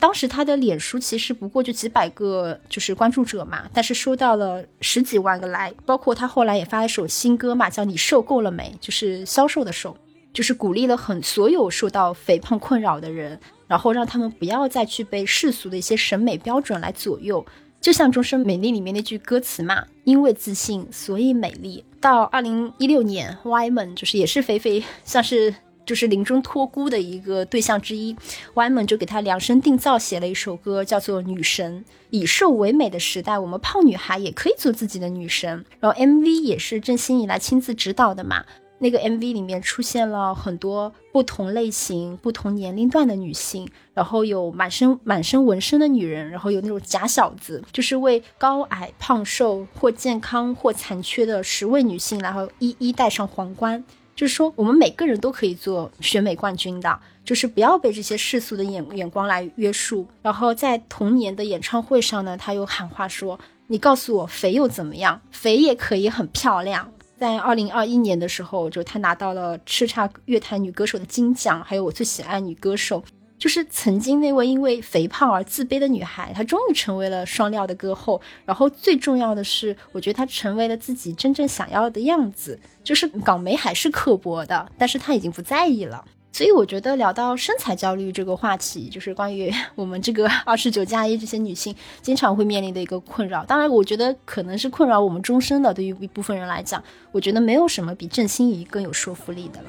[0.00, 8.74] 当时他的脸书其实不过就几百个就是关注者嘛，但是收到了十几万个来，包括他后来也发了一首新歌嘛，叫你瘦够了没？
[8.80, 9.96] 就是销售的瘦，
[10.32, 17.44] 就是鼓励了很所有受到肥胖困扰的人，然后让他们不要再去被世俗的一些审美标准来左右。
[17.80, 21.84] 就像《终身美丽》里面那句歌词嘛，因为自信，所以美丽。
[22.00, 28.16] 到二零一六年，Yimn 就是也是肥肥，像是就是临终托孤的一个对象之一
[28.54, 31.80] ，Y 们就给他量身定造写了一首歌，叫做《女神》。
[32.10, 35.64] 以瘦为美的时代，我们胖女孩也可以做自己的女神。
[35.80, 38.44] 然后 MV 也是郑欣宜来亲自指导的嘛。
[38.78, 53.82] 那个 MV 里面出现了很多不同类型、不同年龄段的女性，然后有满身满身纹身的女人，然后有那种假小子，就是为高矮胖瘦或健康或残缺的十位女性，然后一一戴上皇冠。
[54.14, 60.06] 就是说，我们每个人都可以做选美冠军的，就是不要被这些世俗的眼眼光来约束。
[60.22, 65.20] 然后在同年的演唱会上呢，他又喊话说：“你告诉我，肥又怎么样？
[65.30, 73.02] 肥也可以很漂亮。”在二零二一年的时候，就他拿到了叱咤乐坛女歌手的金奖，还有我最喜爱女歌手，
[73.38, 78.20] 就是曾经那位因为肥胖而自卑的女孩，她终于成为了双料的歌后。
[78.44, 86.04] 然后最重要的是，我觉得她成为了自己真正想要的样子，就是港媒还是刻薄的，但是她已经不在意了。
[86.32, 93.44] 所以我觉得聊到身材焦虑这个话题，就是关于我们这个 二十九加一这些女性经常会面临的一个困扰。
[93.44, 95.72] 当然，我觉得可能是困扰我们终身的。
[95.72, 99.68] 对于一部分人来讲，我觉得没有什么比郑欣宜更有说服力的了。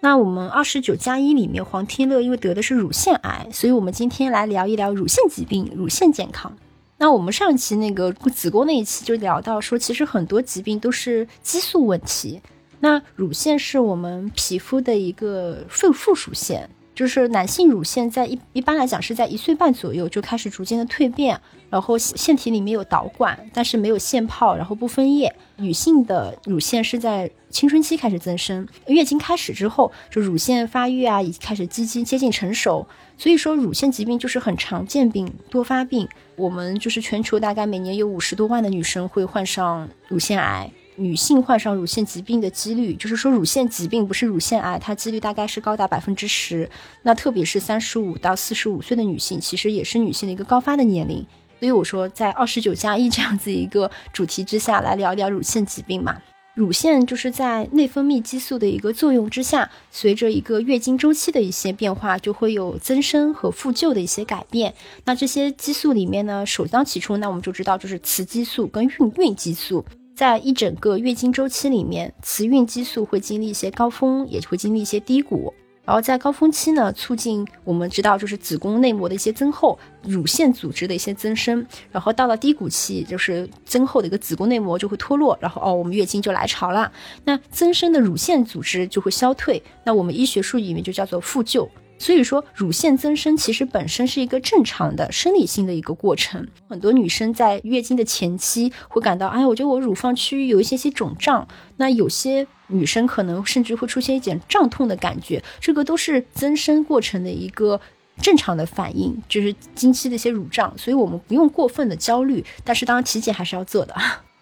[0.00, 6.56] 那我们二十九加一里面，黄天乐因为得的是乳腺癌，所以我们今天来聊一聊乳腺疾病、乳腺健康。
[6.98, 12.40] 那我们上一期那个子宫那一期就聊到说，其实很多疾病都是激素问题。
[12.80, 16.68] 那乳腺是我们皮肤的一个附附属腺。
[16.96, 25.30] 就是男性乳腺在一一般来讲是在一岁半左右就开始逐渐的蜕变，然后腺体里面有导管，但是没有腺泡，然后不分液。
[25.56, 32.86] 女性的乳腺是在青春期开始增生，月经开始之后，就乳腺发育啊，已经开始接近接近成熟。
[33.18, 36.08] 所以说，乳腺疾病就是很常见病、多发病。
[36.34, 40.70] 我们就是全球大概每年有五十多万的女生会患上乳腺癌。
[40.96, 46.68] 女性患上乳腺疾病的几率，就是说乳腺疾病不是乳腺癌，它几率大概是高达百分之十。
[47.02, 51.24] 那特别是三十五到四十五岁的女性，其实也是女性的一个高发的年龄。
[51.58, 56.16] 所以我说，在二十九加一这样子一个主题之下来聊聊乳腺疾病嘛。
[56.54, 64.72] 乳腺就是在内分泌激素的一个作用之下，随着一个月经周期的一些变化，就会有增生和复旧的一些改变。
[65.04, 69.84] 那这些激素里面呢，首当其冲，那我们就知道就是雌激素跟孕孕激素。
[70.16, 75.52] 在一整个月经周期里面，雌孕激素会经历一些高峰，也会经历一些低谷。
[75.84, 81.64] 然后在高峰期呢，促进我们知道就是子宫内膜的一些增厚，乳腺组织的一些增生。
[81.92, 86.90] 然后到了低谷期，就是增厚的一个子宫内膜就会脱落，然后哦，我们月经就来潮了。
[87.24, 91.70] 那增生的乳腺组织就会消退，那我们医学术语里面就叫做复旧。
[91.98, 96.46] 所以说，乳腺增生其实本身是一个正常的生理性的一个过程。
[96.68, 101.48] 很多女生在月经的前期会感到，哎，我觉得我乳房区域有一些些肿胀。
[101.78, 107.80] 那有些女生可能甚至会出现一点胀痛的感觉，这个都是增生过程的一个
[108.20, 110.76] 正常的反应，就是经期的一些乳胀。
[110.76, 113.94] 所以我们不用过分的焦虑，但是当然体检还是要做的。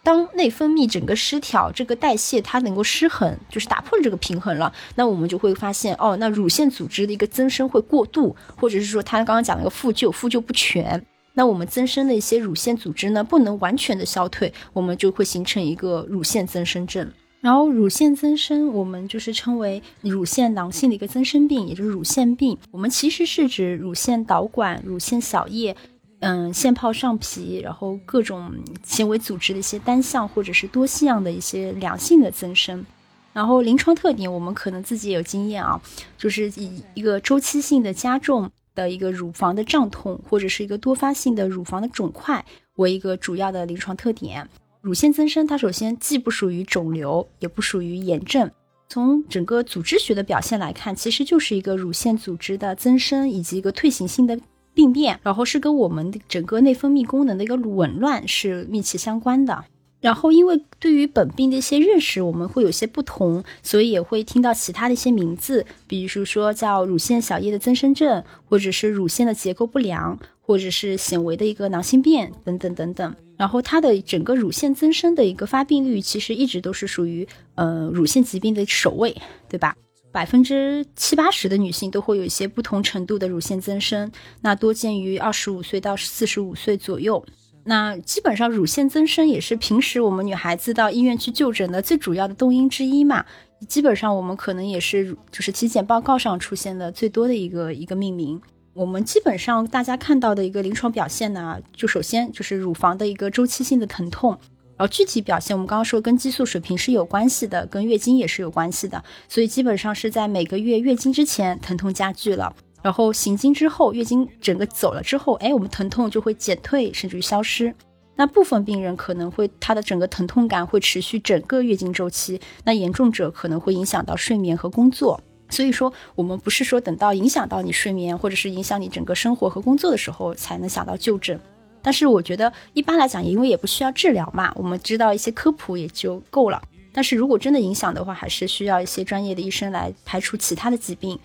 [0.04, 17.10] 当内分泌整个失调，这个代谢它能够失衡，就是打破了这个平衡了，那我们就会发现，哦，那乳腺组织的一个增生会过度，或者是说它刚刚讲了一个复旧，复旧不全，那我们增生的一些乳腺组织呢，不能完全的消退，我们就会形成一个乳腺增生症。
[17.40, 22.56] 然后乳腺增生，我们就是称为乳腺囊性的一个增生病，也就是乳腺病。
[22.70, 25.76] 我们其实是指乳腺导管、乳腺小叶。
[26.24, 28.50] 嗯，腺泡上皮，然后各种
[28.82, 32.84] 纤维组织的一些单向或者是多系样的一些良性的增生，
[33.32, 35.80] 然后临床特点我们可能自己也有经验啊，
[36.16, 42.44] 就是以一个周期性的加重的一个乳房的胀痛，或者是一个多发性的乳房的肿块
[42.76, 44.48] 为一个主要的临床特点。
[44.80, 48.50] 乳腺增生它首先既不属于肿瘤，也不属于炎症，
[48.88, 54.38] 从整个组织学的表现来看，其实就是一个乳腺组织的增生以及一个退行性的。
[54.74, 59.64] 病变，然后是跟我们的整个内分泌功能的一个紊乱是密切相关的。
[60.00, 73.16] 然后，因为对于本病的一些认识，我们会有些不同，所以也会听到其他的一些名字，比如说叫乳腺小叶的增生症，或者是乳腺的结构不良，或者是显微的一个囊性变等等等等。
[73.38, 79.16] 然后，它的整个乳腺增生的一个发病率，其实一直都是属于呃乳腺疾病的首位，
[79.48, 79.74] 对吧？
[80.14, 87.26] 百分之七八十的女性都会有一些不同程度的乳腺增生，那多见于二十五岁到四十五岁左右。
[87.64, 93.26] 那基本上乳腺增生也是平时我们女孩子到医院去就诊的最主要的动因之一嘛。
[93.66, 98.40] 基本上我们可能也是就是体检报告上出现的最多的一个一个命名。
[98.72, 104.38] 我们基本上大家看到的一个临床表现呢，就首先就是乳房的一个周期性的疼痛。
[104.76, 117.74] 然后具体表现，我们刚刚说跟激素水平是有关系的，跟月经也是有关系的，所以基本上是在每个月月经之前疼痛加剧了，然后行经之后，月经整个走了之后，哎，我们疼痛就会减退，甚至于消失。
[118.16, 125.20] 那部分病人可能会他的整个疼痛感会持续整个月经周期，那严重者可能会影响到睡眠和工作。
[125.50, 131.38] 所以说，我们不是说等到影响到你睡眠或者是影响你整个生活和工作的时候才能想到就诊。
[131.84, 136.62] 但是我觉得一般来讲，因为也不需要治疗嘛，我们知道一些科普也就够了。
[136.94, 141.18] 但是如果真的影响的话，还是需要一些专业的医生来排除其他的疾病，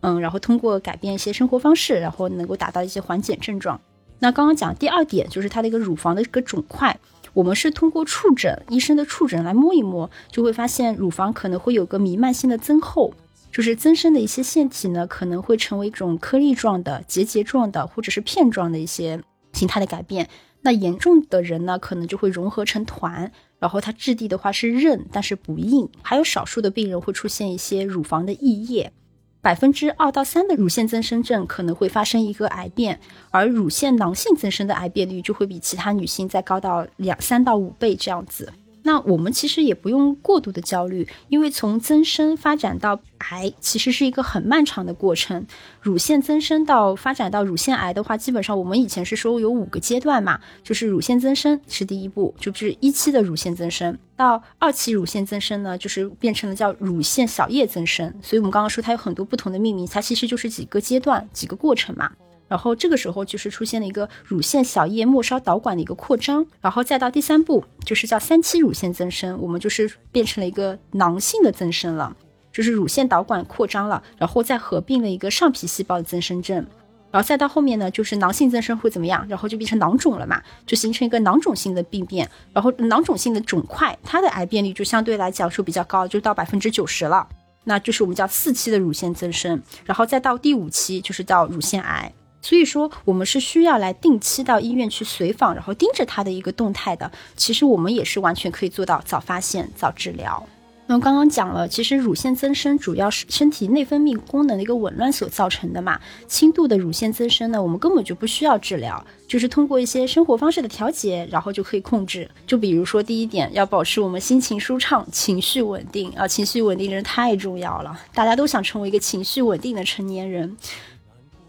[0.00, 3.78] 嗯，然后通过改变一些生活方式，然后能够达到一些缓解症状。
[4.18, 6.98] 那刚刚讲第二点就是它的一个乳房的一个肿块，
[7.34, 13.12] 我们是通过触诊，医生的触诊来摸一摸，就会发现乳房可能会有个弥漫性的增厚，
[13.52, 19.20] 就是增生的一些腺体呢，可能会成为一种颗粒状的、结节状的或者是片状的一些。
[19.56, 20.28] 形态的改变，
[20.60, 25.88] 那严重的人呢，可能就会融合成团，然后它质地的话是韧，但是不硬。
[26.02, 28.92] 还有少数的病人会出现一些乳房的溢液，
[29.40, 38.52] 百分之二到三的乳腺增生症可能会发生一个癌变，而乳腺囊性增生的癌变率就会比其他女性再高到两三到五倍这样子。
[38.86, 45.44] 那我们其实也不用过度的焦虑，因为从增生发展到癌，其实是一个很漫长的过程。
[45.82, 58.14] 乳腺增生到发展到乳腺癌的话，基本上我们以前是说有五个阶段嘛，就是乳腺增生是第一步，就是一期的乳腺增生，到二期乳腺增生呢，就是变成了叫乳腺小叶增生。
[58.22, 62.12] 所以我们刚刚说它有很多不同的命名，它其实就是几个阶段、几个过程嘛。
[62.48, 72.16] 然后这个时候就是出现了一个乳腺小叶末梢导管的一个扩张，然后再到第三步就是叫三期乳腺增生，我们就是变成了一个囊性的增生了，
[72.52, 76.64] 就是乳腺导管扩张了，然后再合并了一个上皮细胞的增生症，
[77.10, 79.26] 然后再到后面呢就是囊性增生会怎么样？
[79.28, 87.26] 然后就变成囊肿了嘛，就形成一个囊肿性的病变，然后囊肿性的肿块它的癌变率就相对来讲说比较高，就到百分之九十了，
[87.64, 92.12] 那就是我们叫四期的乳腺增生，然后再到第五期就是叫乳腺癌。
[92.46, 97.10] 所以说，我们是需要来定期到医院去随访，然后盯着他的一个动态的。
[97.34, 100.46] 其实我们也是完全可以做到早发现、早治疗。
[100.86, 106.00] 那刚刚讲了，其实乳腺增生主要是身体内分泌功能的一个紊乱所造成的嘛。
[106.28, 112.30] 轻度的乳腺增生呢，我们根本就不需要治疗，就是通过一些生活方式的调节，然后就可以控制。
[112.46, 120.56] 就比如说第一点，要保持我们心情舒畅、情绪稳定啊，情绪稳定真的太重要了，大家都想成为一个情绪稳定的成年人。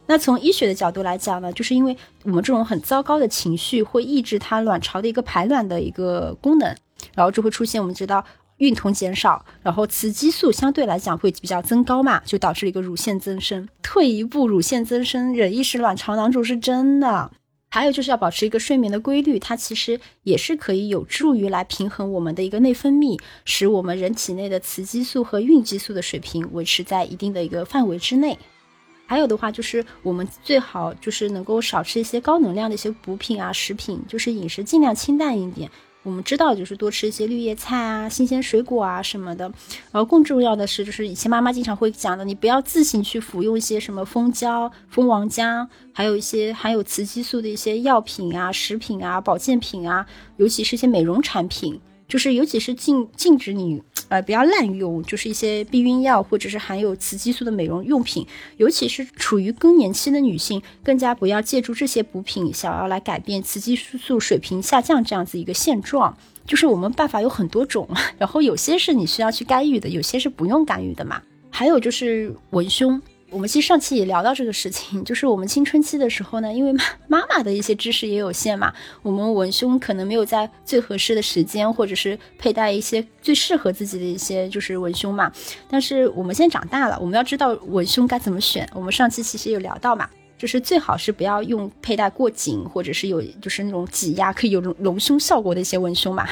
[0.08, 6.76] 那从医学的角度来讲呢，就是因为我们这种很糟糕的情绪会抑制它卵巢的一个排卵的一个功能，
[7.14, 8.24] 然后就会出现我们知道
[8.58, 13.68] 孕酮减少，然后雌激素相对来讲会比较增高嘛，就导致一个乳腺增生。
[13.84, 17.30] 退一步，乳腺增生忍一时卵巢囊肿是真的。
[17.70, 28.40] 还有就是要保持一个睡眠的规律，它其实也是可以有助于来平衡我们的一个内分泌，使我们人体内的雌激素和孕激素的水平维持在一定的一个范围之内。
[29.08, 35.72] 还有的话就是，我们最好就是能够少吃一些高能量的一些补品啊、食品，就是饮食尽量清淡一点。
[36.04, 39.44] 我们知道，就是多吃一些绿叶菜啊、新鲜水果啊什么的。
[39.92, 50.06] 然后更重要的是，就是以前妈妈经常会讲的，你不要自行去服用一些什么蜂胶、蜂王浆，还有一些含有雌激素的一些药品啊、食品啊、保健品啊，
[50.38, 51.80] 尤其是一些美容产品。
[52.08, 66.18] 就是，尤其是禁禁止你，呃，不要滥用，就是一些避孕药或者是含有雌激素的美容用品，尤其是处于更年期的女性，更加不要借助这些补品，想要来改变雌激素水平下降这样子一个现状。
[66.46, 71.22] 就是我们办法有很多种， 然后有些是你需要去干预的，有些是不用干预的嘛。
[71.50, 73.02] 还有就是文胸。
[73.30, 85.32] 我们其实上期也聊到这个事情， 就是我们青春期的时候呢，因为妈妈妈的一些知识也有限嘛，我们文胸可能没有在最合适的时间，或者是佩戴一些最适合自己的一些就是文胸嘛。
[85.70, 88.68] 但是我们现在长大了，我们要知道文胸该怎么选。
[88.74, 90.10] 我们上期其实有聊到嘛。
[90.38, 96.28] 就是最好是不要用佩戴过紧，或者是有就是那种挤压可以有隆隆胸效果的一些文胸嘛，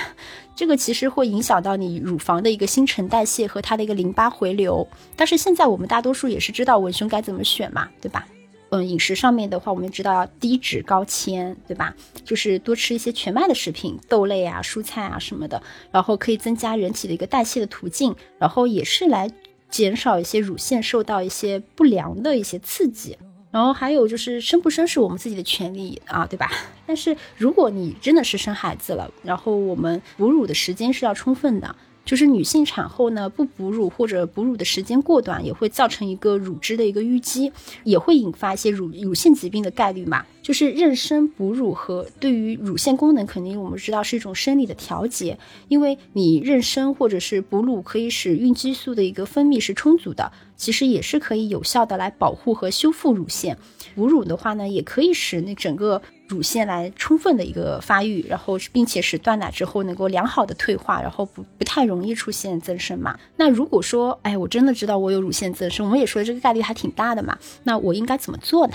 [0.56, 4.88] 这个其实会影响到你乳房的一个新陈代谢和它的一个淋巴回流。
[5.16, 8.28] 但是现在我们大多数也是知道文胸该怎么选嘛，对吧？
[8.70, 11.96] 嗯，饮食上面的话，我们知道要低脂高纤，对吧？
[12.24, 19.30] 就是多吃一些全麦的食品，豆类啊、蔬菜啊什么的，然后可以增加人体的一个代谢的途径，然后也是来
[19.70, 23.16] 减少一些乳腺受到一些不良的一些刺激。
[23.56, 26.52] 然后还有就是生不生是我们自己的权利啊，对吧？
[26.86, 31.74] 但是如果你真的是生孩子了，然后我们哺乳的时间是要充分的。
[32.04, 37.52] 就是女性产后呢不哺乳或者哺乳的时间过短，也会造成一个乳汁的一个淤积，
[37.84, 40.24] 也会引发一些乳乳腺疾病的概率嘛。
[40.44, 53.58] 就是妊娠哺乳和对于乳腺功能，肯定我们知道是一种生理的调节，因为你妊娠或者是哺乳可以使孕激素的一个分泌是充足的，其实也是可以有效的来保护和修复乳腺。
[53.96, 56.02] 哺乳的话呢，也可以使那整个。
[56.28, 63.16] 乳腺来充分的一个发育，然后并且使断奶之后能够良好的退化，然后不不太容易出现增生嘛。
[63.36, 67.38] 那如果说，哎，我真的知道我有乳腺增生，我们也说这个概率还挺大的嘛。
[67.62, 68.74] 那我应该怎么做呢？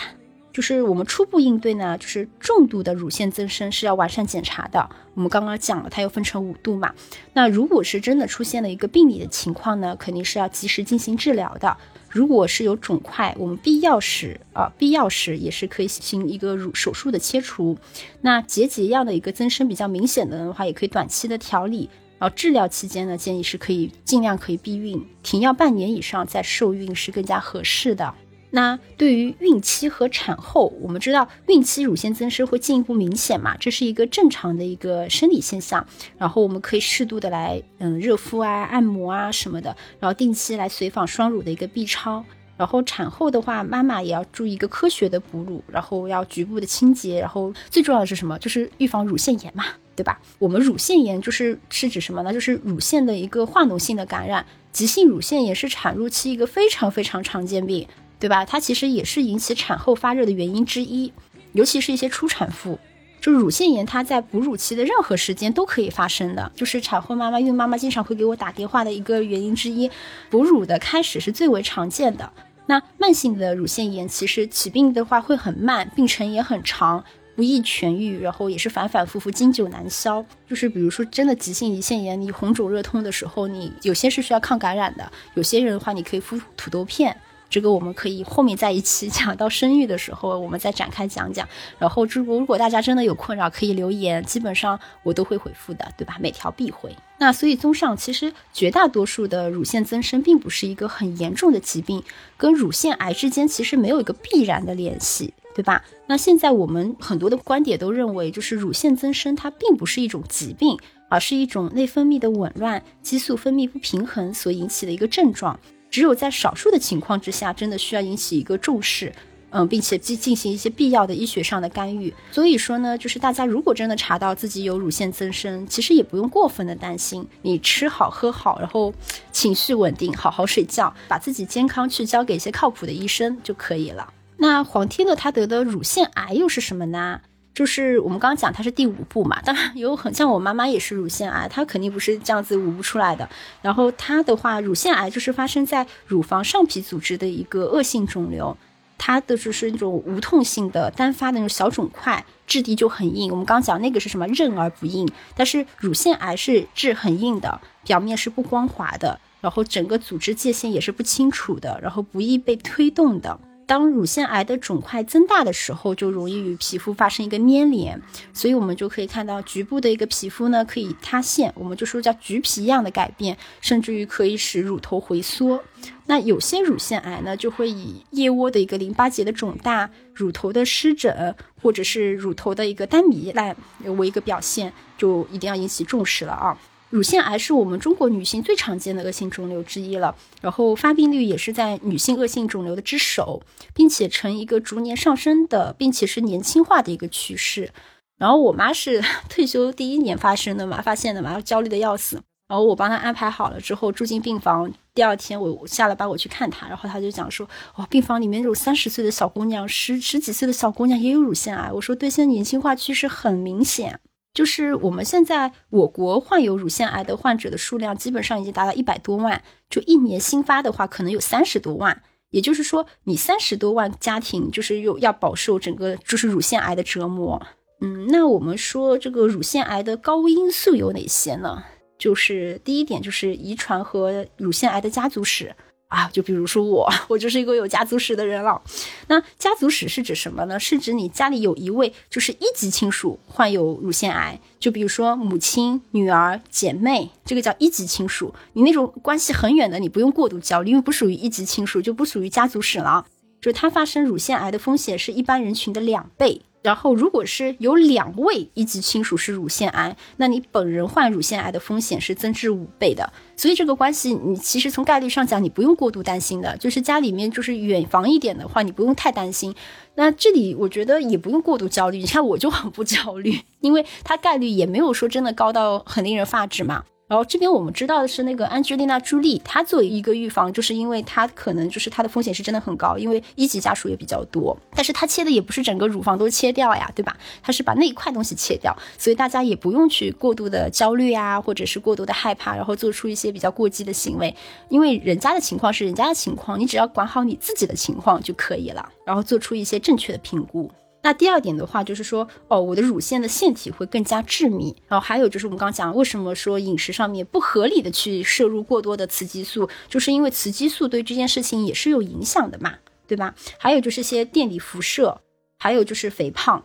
[0.60, 4.90] 就是我们初步应对呢，就是重度的乳腺增生是要完善检查的。
[5.14, 6.92] 我们刚刚讲了，它又分成五度嘛。
[7.32, 11.74] 那如果是真的出现了一个病理的情况呢，肯定是要及时进行治疗的。
[12.10, 17.78] 如果是有肿块，我们必要时啊，必要时也是可以进行一个乳手术的切除。
[18.20, 21.88] 那结节样的一个增生比较明显的话，也可以短期的调理。
[22.18, 28.14] 然后治疗期间呢，建议是可以尽量可以避孕，停药半年以上再受孕是更加合适的。
[28.50, 35.86] 那对于孕期和产后，我们知道孕期乳腺增生会进一步明显嘛，这是一个正常的一个生理现象。
[36.18, 42.24] 然后我们可以适度的来，嗯，热敷啊、按摩啊什么的，然后定期来随访双乳的一个 B 超。
[42.56, 48.38] 然后产后的话，妈妈也要注意一个科学的哺乳，然后要局部的清洁，然后最重要的是什么？
[48.38, 49.64] 就是预防乳腺炎嘛。
[49.96, 50.18] 对吧？
[50.38, 52.32] 我们乳腺炎就是是指什么呢？
[52.32, 54.46] 就是乳腺的一个化脓性的感染。
[54.72, 57.86] 急性乳腺炎是产褥期一个非常非常常见病，
[58.20, 58.44] 对吧？
[58.44, 61.12] 它其实也是引起产后发热的原因之一，
[61.54, 62.78] 尤其是一些初产妇。
[63.20, 69.90] 就乳腺炎，它在哺乳期的任何时间都可以发生的，就是产后妈妈、孕妈妈经常会给我打电话的一个原因之一。
[70.30, 72.32] 哺乳的开始是最为常见的。
[72.66, 77.04] 那慢性的乳腺炎其实起病的话会很慢，病程也很长，
[77.34, 80.24] 不易痊愈，然后也是反反复复，经久难消。
[80.48, 87.14] 就是比如说真的急性胰腺炎，你红肿热痛的时候，你有些是需要抗感染的，有些人的话你可以敷土豆片。
[87.50, 91.46] 这个我们可以后面在一起讲到生育的时候，我们再展开讲讲。
[91.78, 96.16] 然后，如果如果大家真的有困扰，可以留言，基本上我都会回复的，对吧？
[96.20, 96.96] 每条必回。
[97.18, 102.02] 那所以，综上，其实绝大多数的乳腺增生并不是一个很严重的疾病，
[102.36, 105.84] 跟乳腺癌之间其实没有一个必然的联系，对吧？
[106.06, 110.78] 那现在我们很多的观点都认为，就是乳腺增生它并不是一种疾病，
[111.08, 115.58] 而是一种内分泌的紊乱、激素分泌不平衡所引起的一个症状。
[115.90, 119.12] 只有在少数的情况之下，真的需要引起一个重视，
[119.50, 122.14] 嗯，并且进进行一些必要的医学上的干预。
[122.30, 128.94] 所以说呢，就是大家如果真的查到自己有乳腺增生，其实也不用过分的担心，你吃好喝好，然后
[129.32, 134.12] 情绪稳定，好好睡觉，把自己健康去交给一些靠谱的医生就可以了。
[134.36, 137.20] 那黄天乐他得的乳腺癌又是什么呢？
[137.52, 143.28] 就是我们刚刚讲它是第五步嘛，当然有很像我妈妈也是乳腺癌，她肯定不是这样子捂不出来的。
[143.60, 148.56] 然后她的话，乳腺癌就是发生在乳房上皮组织的一个恶性肿瘤，
[148.96, 153.30] 它的就是那种无痛性的单发的那种小肿块，质地就很硬。
[153.30, 163.38] 我们刚讲那个是什么韧而不硬，但是乳腺癌是质很硬的，表面是不光滑的，然后整个组织界限也是不清楚的，然后不易被推动的。
[163.70, 168.02] 当乳腺癌的肿块增大的时候，就容易与皮肤发生一个粘连，
[168.34, 175.62] 所以我们就可以看到局部的一个皮肤呢可以塌陷，我们就说叫橘皮一样的改变，甚至于可以使乳头回缩。
[176.06, 183.54] 那有些乳腺癌呢，就会以腋窝的一个淋巴结的肿大、乳头的湿疹，或者是乳头的一个单糜烂
[183.84, 186.58] 为一个表现，就一定要引起重视了啊。
[186.90, 197.70] 乳腺癌是我们中国女性最常见的恶性肿瘤之一了，然后发病率也是在女性恶性肿瘤的之首，并且呈一个逐年上升的，并且是年轻化的一个趋势。
[198.18, 202.20] 然后我妈是 退休第一年发生的嘛，发现的嘛，焦虑的要死。
[202.48, 204.70] 然后我帮她安排好了之后，住进病房。
[204.92, 211.70] 第二天我下了班我去看她，然后她就讲说，哇，病房里面有三十岁的小姑娘，十十几岁的小姑娘也有乳腺癌。
[211.72, 214.00] 我说对，现在年轻化趋势很明显。
[214.32, 227.42] 就是我们现在我国患有乳腺癌的患者的数量基本上已经达到一百多万，就一年新发的话可能有三十多万，也就是说你三十多万家庭就是有要饱受整个就是乳腺癌的折磨。
[227.80, 231.64] 嗯，那我们说这个乳腺癌的高危因素有哪些呢？
[231.98, 235.54] 就是第一点就是遗传和乳腺癌的家族史。
[235.90, 238.62] 啊，就比如说我， 我就是一个有家族史的人了。
[239.08, 240.58] 那家族史是指什么呢？
[240.58, 248.32] 是指你家里有一位就是一级亲属患有乳腺癌，就比如说母亲、女儿、姐妹，这个叫一级亲属。
[248.52, 253.04] 你那种关系很远的，你不用过度焦虑，因为不属于一级亲属，就不属于家族史了。
[253.40, 256.42] 就是它发生乳腺癌的风险是一般人群的两倍。
[256.62, 263.10] 然后，如果是有两位一级亲属是乳腺癌，那你本人患乳腺癌的风险是增至五倍的。
[263.34, 266.54] 所以这个关系，你其实从概率上讲，你不用过度担心的。
[266.58, 269.54] 就是家里面就是远房一点的话，你不用太担心。
[269.94, 271.98] 那这里我觉得也不用过度焦虑。
[271.98, 276.84] 你看我就很不焦虑，因为它概率也没有说真的高到很令人发指嘛。
[277.10, 284.56] 然后这边我们知道的是，那个安吉丽娜·朱莉，她作为一个预防，就是因为她可能就是她的风险是真的很高，因为一级家属也比较多。
[284.76, 287.16] 但是她切的也不是整个乳房都切掉呀，对吧？
[287.42, 294.32] 她是把那一块东西切掉，所以大家也不用去过度的焦虑啊，或者是过度的害怕，然后做出一些比较过激的行为。
[294.68, 300.70] 因为人家的情况是人家的情况，你只要管好你自己的情况就可以了，然后做出一些正确的评估。
[301.02, 304.76] 那第二点的话，就是说，哦，我的乳腺的腺体会更加致密。
[304.86, 312.74] 然后还有就是我们刚讲，为什么说饮食上面不合理的去摄入过多的雌激素，就是因为雌激素对这件事情也是有影响的嘛，
[313.06, 313.34] 对吧？
[313.58, 315.20] 还有就是些电离辐射，
[315.58, 316.62] 还有就是肥胖。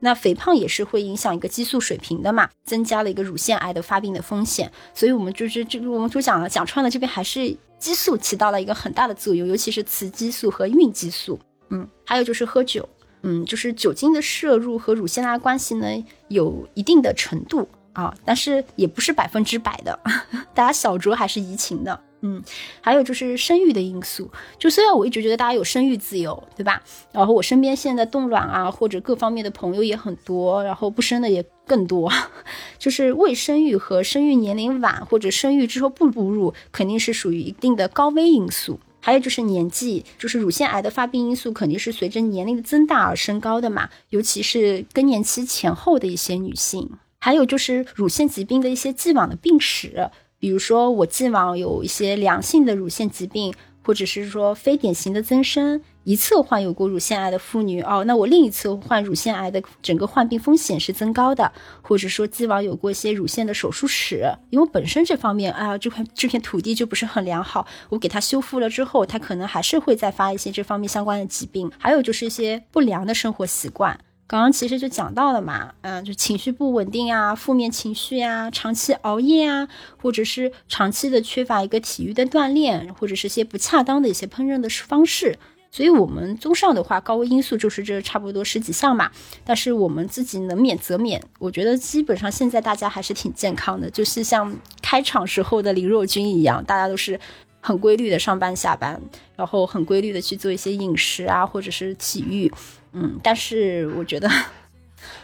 [0.00, 4.70] 那肥胖也是会影响一个激素水平的嘛，增加了一个乳腺癌的发病的风险。
[4.94, 11.38] 所以我们就是这个我们就讲了，讲穿了，这边还是激素起到了一个很大的作用，尤其是雌激素和孕激素。
[11.70, 12.86] 嗯，还有就是喝酒。
[13.26, 15.86] 嗯，就是酒精的摄入和乳腺癌关系呢
[16.28, 19.98] 有一定的程度啊，但是也不是百分之百的，
[20.54, 21.98] 大家小酌还是怡情的。
[22.26, 22.42] 嗯，
[22.80, 26.82] 还有就是生育的因素，就虽然我一直觉得大家有生育自由，对吧？
[27.12, 32.10] 然后我身边现在冻卵啊或者各方面的朋友也很多，然后不生的也更多，
[32.78, 38.80] 就是未生育和生育年龄晚或者生育之后不哺乳，肯定是属于一定的高危因素。
[39.04, 46.90] 还有就是年纪，就是乳腺癌的发病因素肯定是随着年龄的增大而升高的嘛，尤其是更年期前后的一些女性。
[47.18, 53.52] 还有就是乳腺疾病的一些既往的病史，比如说我既往有一些良性的乳腺疾病。
[53.84, 73.98] 或者是说非典型的增生，一侧患有过乳腺癌的妇女哦，那我另一侧患乳腺癌的整个患病风险是增高的，或者说既往有过一些乳腺的手术史，因为本身这方面啊这块这片土地就不是很良好，我给它修复了之后，它可能还是会再发一些这方面相关的疾病，还有就是一些不良的生活习惯。
[74.26, 79.68] 刚刚其实就讲到了嘛，嗯，就情绪不稳定啊，负面情绪啊，长期熬夜啊，
[80.00, 85.38] 或者是长期的缺乏一个体育的锻炼，或者是些不恰当的一些烹饪的方式。
[85.70, 89.10] 所以，我们综上的话，高危因素就是这差不多十几项嘛。
[89.44, 91.20] 但是我们自己能免则免。
[91.40, 97.18] 我觉得基本上现在大家还是挺健康的，就是像开场时候的林若君一样，大家都是
[97.60, 99.02] 很规律的上班下班，
[99.36, 102.50] 然后很规律的去做一些饮食啊，或者是体育。
[102.94, 104.30] 嗯，但是我觉得，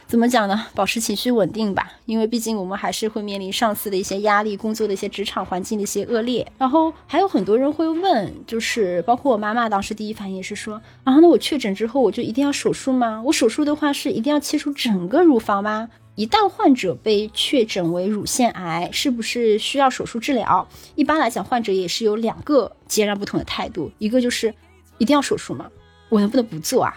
[0.06, 0.66] 怎么讲呢？
[0.74, 6.46] 保持情绪稳定吧，因为毕竟我们还是会面临上司的一些压力，工作的一些职场环境的一些恶劣。
[6.58, 13.22] 然后还有很多人会问，就是包括我妈妈当时第一反应是说然啊，那我确诊之后我就一定要手术吗？
[13.24, 15.88] 我手术的话是一定要切除整个乳房吗？
[16.16, 20.68] 一旦患者被确诊为乳腺癌，是不是需要手术治疗？
[20.96, 24.52] 一般来讲，患者也是有两个截然不同的态度，一个就是
[24.98, 25.70] 一定要手术吗？
[26.10, 26.94] 我能不能不做啊？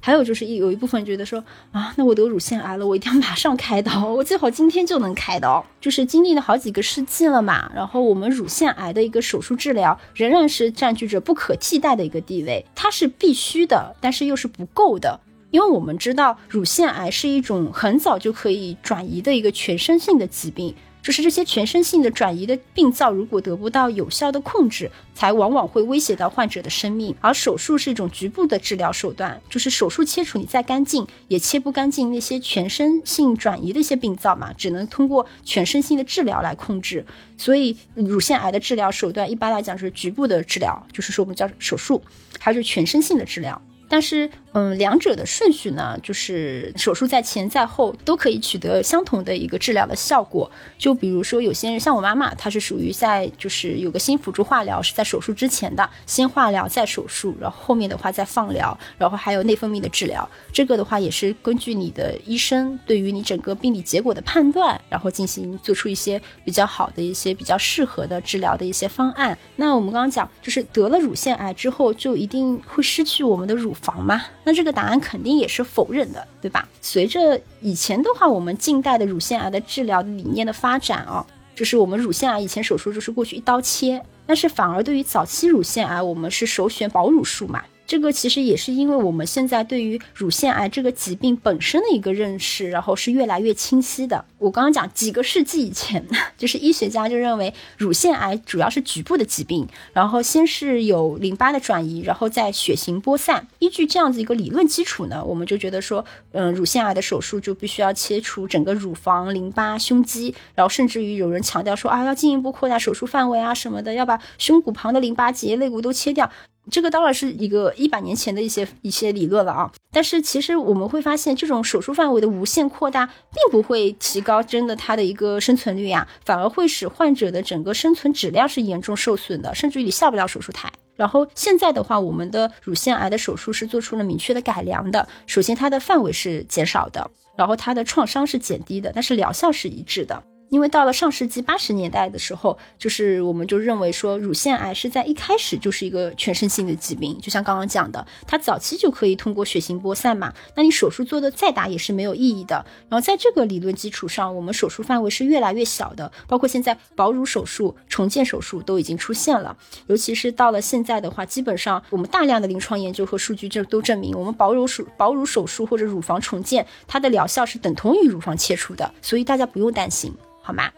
[0.00, 5.64] 还有就是一有一部分觉得说啊，那我得乳腺癌了，我一定要马上开刀，我最好今天就能开刀。
[5.80, 15.20] 就是经历了好几个世纪了嘛，然后我们乳腺癌的一个手术治疗仍然是占据着不可替代的一个地位，它是必须的，但是又是不够的，
[15.50, 20.74] 因为我们知道乳腺癌是一种很早就可以转移的一个全身性的疾病。
[21.02, 27.14] 就是这些全身性的转移的病灶，如果得不到有效的控制，才往往会威胁到患者的生命。
[27.20, 37.04] 而手术是一种局部的治疗手段，就是手术切除你再干净也切不干净那些全身性转移的一些病灶嘛，只能通过全身性的治疗来控制。
[37.36, 42.02] 所以乳腺癌的治疗手段一般来讲是局部的治疗，就是说我们叫手术，
[42.38, 43.60] 还是全身性的治疗。
[43.92, 50.48] 但是，嗯，两者的顺序呢，就是手术在前在后都可以取得相同的一个治疗的效果。
[50.78, 60.28] 就比如说，有些人像我妈妈，她是属于在就是有个新辅助化疗是在手术之前的，先化疗再手术，然后后面的话再放疗，然后还有内分泌的治疗。
[60.52, 69.36] 这个的话也是根据你的医生对于你整个病理结果的判断，然后进行做出一些比较好的一些比较适合的治疗的一些方案。
[69.56, 73.74] 那我们刚刚讲，就是得了乳腺癌之后，就一定会失去我们的乳。
[73.82, 74.22] 房吗？
[74.44, 76.68] 那这个答案肯定也是否认的，对吧？
[76.80, 87.62] 随着以前的话，我们近代的乳腺癌的治疗理念的发展啊，就是我们乳腺癌以前手术就是过去一刀切，但是反而对于早期乳腺癌，我们是首选保乳术嘛。
[87.90, 94.24] 这个其实也是因为我们现在对于乳腺癌这个疾病本身的一个认识，然后是越来越清晰的。
[94.38, 96.06] 我刚刚讲几个世纪以前，
[96.38, 103.48] 就是医学家就认为乳腺癌主要是局部的疾病，然后先是有淋巴的转移，然后再血型播散。
[103.58, 116.30] 依据这样子一个理论基础呢，我们就觉得说，嗯，乳腺癌的手术就必须要切除整个乳房、淋巴、胸肌，然后甚至于有人强调说啊，要进一步扩大手术范围啊什么的，要把胸骨旁的淋巴结、肋骨都切掉。
[116.70, 130.70] 这个当然是一个一百年前的一些一些理论了啊，但是其实我们会发现，这种手术范围的无限扩大，并不会提高真的它的一个生存率呀，反而会使患者的整个生存质量是严重受损的，甚至于你下不了手术台。
[130.94, 140.22] 然后现在的话，我们的乳腺癌的手术是做出了明确的改良的，首先它的范围是减少的，然后它的创伤是减低的，但是疗效是一致的。
[140.50, 152.66] 因为到了上世纪八十年代的时候，就是我们就认为说，乳腺癌是在一开始就是一个全身性的疾病，就像刚刚讲的，它早期就可以通过血型播散嘛，那你手术做的再大也是没有意义的。
[152.88, 159.56] 然后在这个理论基础上，我们手术范围是越来越小的，包括现在保乳手术、重建手术都已经出现了。
[159.86, 170.12] 尤其是到了现在的话，基本上我们大量的临床研究和数据就都证明，我们保乳手保乳手术或者乳房重建，它的疗效是等同于乳房切除的，所以大家不用担心。
[170.50, 170.70] 好吗？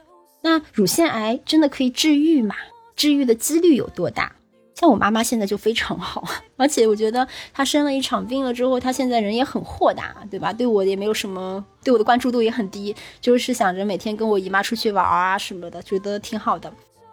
[0.42, 2.54] 那乳腺癌真的可以治愈吗？
[2.94, 4.30] 治愈的几率有多大？
[4.74, 6.22] 像我妈妈现在就非常好，
[6.58, 10.52] 而且我觉得她生了一场病了之后，她现在人也很豁达，对吧？
[10.52, 16.72] 对我也没有什么，对我的关注度也很低，就是想着每天跟我姨妈出去玩啊什么的，觉得挺好的。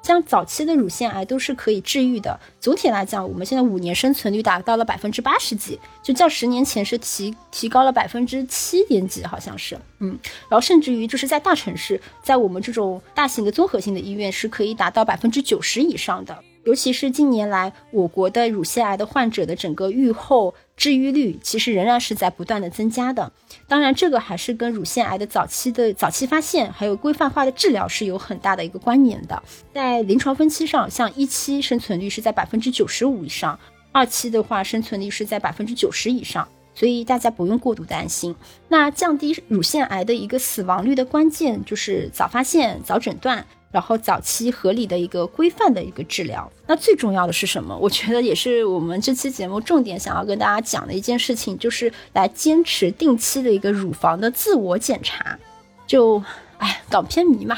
[0.10, 2.40] 像早期的乳腺癌都是可以治愈的。
[2.60, 10.18] 总体来讲，我们现在五年生存率达到了百分之八十几，就较十年前是提提高了百分之七点几，好像是，嗯，
[10.50, 16.36] 然后甚至于就是在大城市，在我们这种大型的综合性的医院是可以达到百分之九十以上的。
[16.66, 23.32] 尤其是近年来，我国的乳腺癌的患者的整个预后治愈率，其实仍然是在不断的增加的。
[23.68, 29.42] 当然，这个还是跟乳腺癌的早期的早期发现，还有规范化的治疗是有很大的一个关联的。
[29.74, 33.58] 在临床分期上，像一期生存率是在百分之九十五以上，
[33.92, 38.36] 二期的话生存率是在百分之九十以上，所以大家不用过度担心。
[38.68, 43.46] 那降低乳腺癌的一个死亡率的关键就是早发现、早诊断。
[43.72, 47.78] 然后早期合理的一个规范的一个治疗，那最重要的是什么？
[47.78, 55.38] 我觉得也是我们这期节目重点想要跟大家讲的一件事情，就是来坚持定期的一个乳房的自我检查。
[55.86, 56.24] 就，
[56.58, 57.58] 哎，港片迷嘛，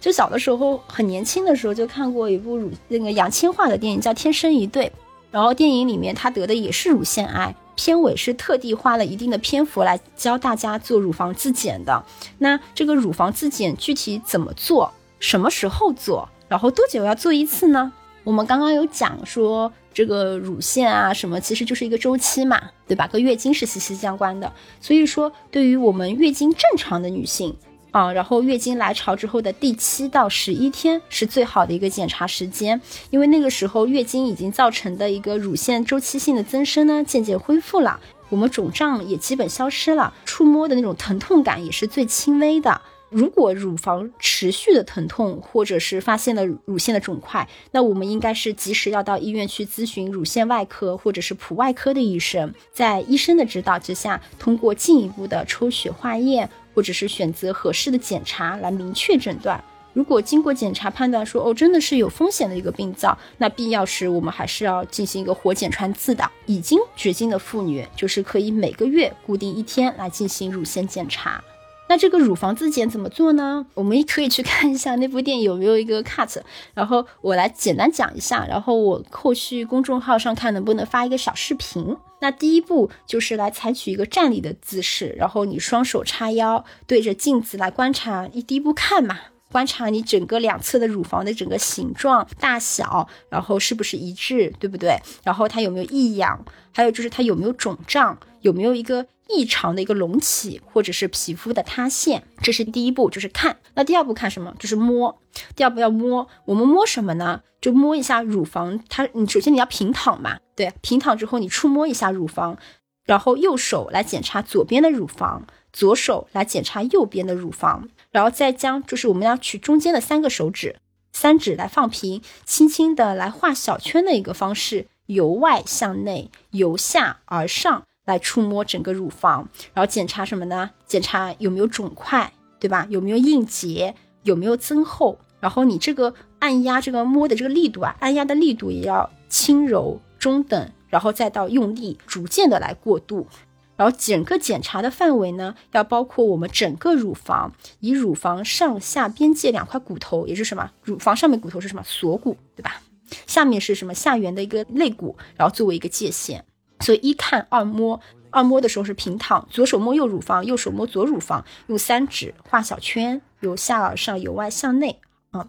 [0.00, 4.86] 就小的时候很年轻的时候就看过一部乳那个杨千嬅的电影叫《天生一对》，
[5.30, 7.54] 然后电影里面她得的也是乳腺癌。
[7.74, 12.04] 片尾是特地花了一定的篇幅来教大家做乳房自检的。
[12.38, 14.92] 那这个乳房自检具体怎么做？
[15.22, 16.28] 什么时候做？
[16.48, 17.92] 然后多久要做一次呢？
[18.24, 23.06] 我们刚刚有讲说，这个乳腺啊什么，其实就是一个周期嘛，对吧？
[23.06, 24.52] 跟月经是息息相关的。
[24.80, 27.56] 所以说，对于我们月经正常的女性
[27.92, 42.82] 啊，然后月经来潮之后的第七到十一天是最好的一个检查时间，因为那个时候月经已经造成的一个乳腺周期性的增生呢，渐渐恢复了，我们肿胀也基本消失了，触摸的那种疼痛感也是最轻微的。
[43.12, 59.62] 如果乳房持续的疼痛，或者是发现了乳腺的肿块，那我们应该是及时要到医院去咨询乳腺外科或者是普外科的医生，在医生的指导之下，通过进一步的抽血化验，或者是选择合适的检查来明确诊断。
[59.92, 66.26] 如果经过检查判断说，哦，真的是有风险的一个病灶，那必要时我们还是要进行一个活检穿刺的。
[66.46, 71.44] 已经绝经的妇女，就是可以每个月固定一天来进行乳腺检查。
[71.92, 73.66] 那这个乳房自检怎么做呢？
[73.76, 76.40] 我们可以去看一下那部电影有没有一个 cut，
[76.72, 81.94] 然后我来简单讲一下，然后我后续公众号上看能不能发一个小视频。
[82.20, 88.26] 那第一步就是来采取一个站立的姿势，然后你双手叉腰，对着镜子来观察。
[88.32, 89.18] 一第一步看嘛，
[89.50, 94.96] 观察你整个两侧的乳房的整个形状、大小，然后是不是一致，对不对？
[95.24, 96.42] 然后它有没有异样？
[96.72, 98.18] 还有就是它有没有肿胀？
[98.42, 99.06] 有没有一个？
[99.28, 103.56] 异常的一个隆起，或者是皮肤的塌陷，这是第一步，就是看。
[103.72, 104.54] 那第二步看什么？
[104.58, 105.18] 就是摸。
[105.56, 107.40] 第二步要摸，我们摸什么呢？
[107.58, 108.78] 就摸一下乳房。
[108.90, 112.58] 它，你首先你要平躺嘛，对，平躺之后你触摸一下乳房，
[113.06, 120.76] 然后右手来检查左边的乳房，左手来检查右边的乳房，然后再将就是我们要取中间的三个手指，
[121.12, 127.84] 三指来放平，轻轻的来画小圈的一个方式，由外向内，由下而上。
[128.04, 130.70] 来触摸整个乳房，然后检查什么呢？
[130.86, 132.86] 检查有没有肿块，对吧？
[132.90, 135.18] 有没有硬结，有没有增厚？
[135.40, 143.26] 然后你这个按压这个摸的这个力度啊，按压的力度也要轻柔、中等，然后再到用力，逐渐的来过渡。
[143.74, 150.70] 然后整个检查的范围呢，要包括我们整个乳房，以乳房上下边界两块骨头，也是什么？
[150.84, 151.82] 乳房上面骨头是什么？
[151.84, 152.80] 锁骨，对吧？
[153.26, 153.92] 下面是什么？
[153.94, 156.44] 下缘的一个肋骨，然后作为一个界限。
[156.82, 157.98] 所以一看二摸，
[158.30, 165.46] 二摸的时候是平躺，左手摸右乳房，右手摸左乳房，用三指画小圈，由下而上，由外向内啊。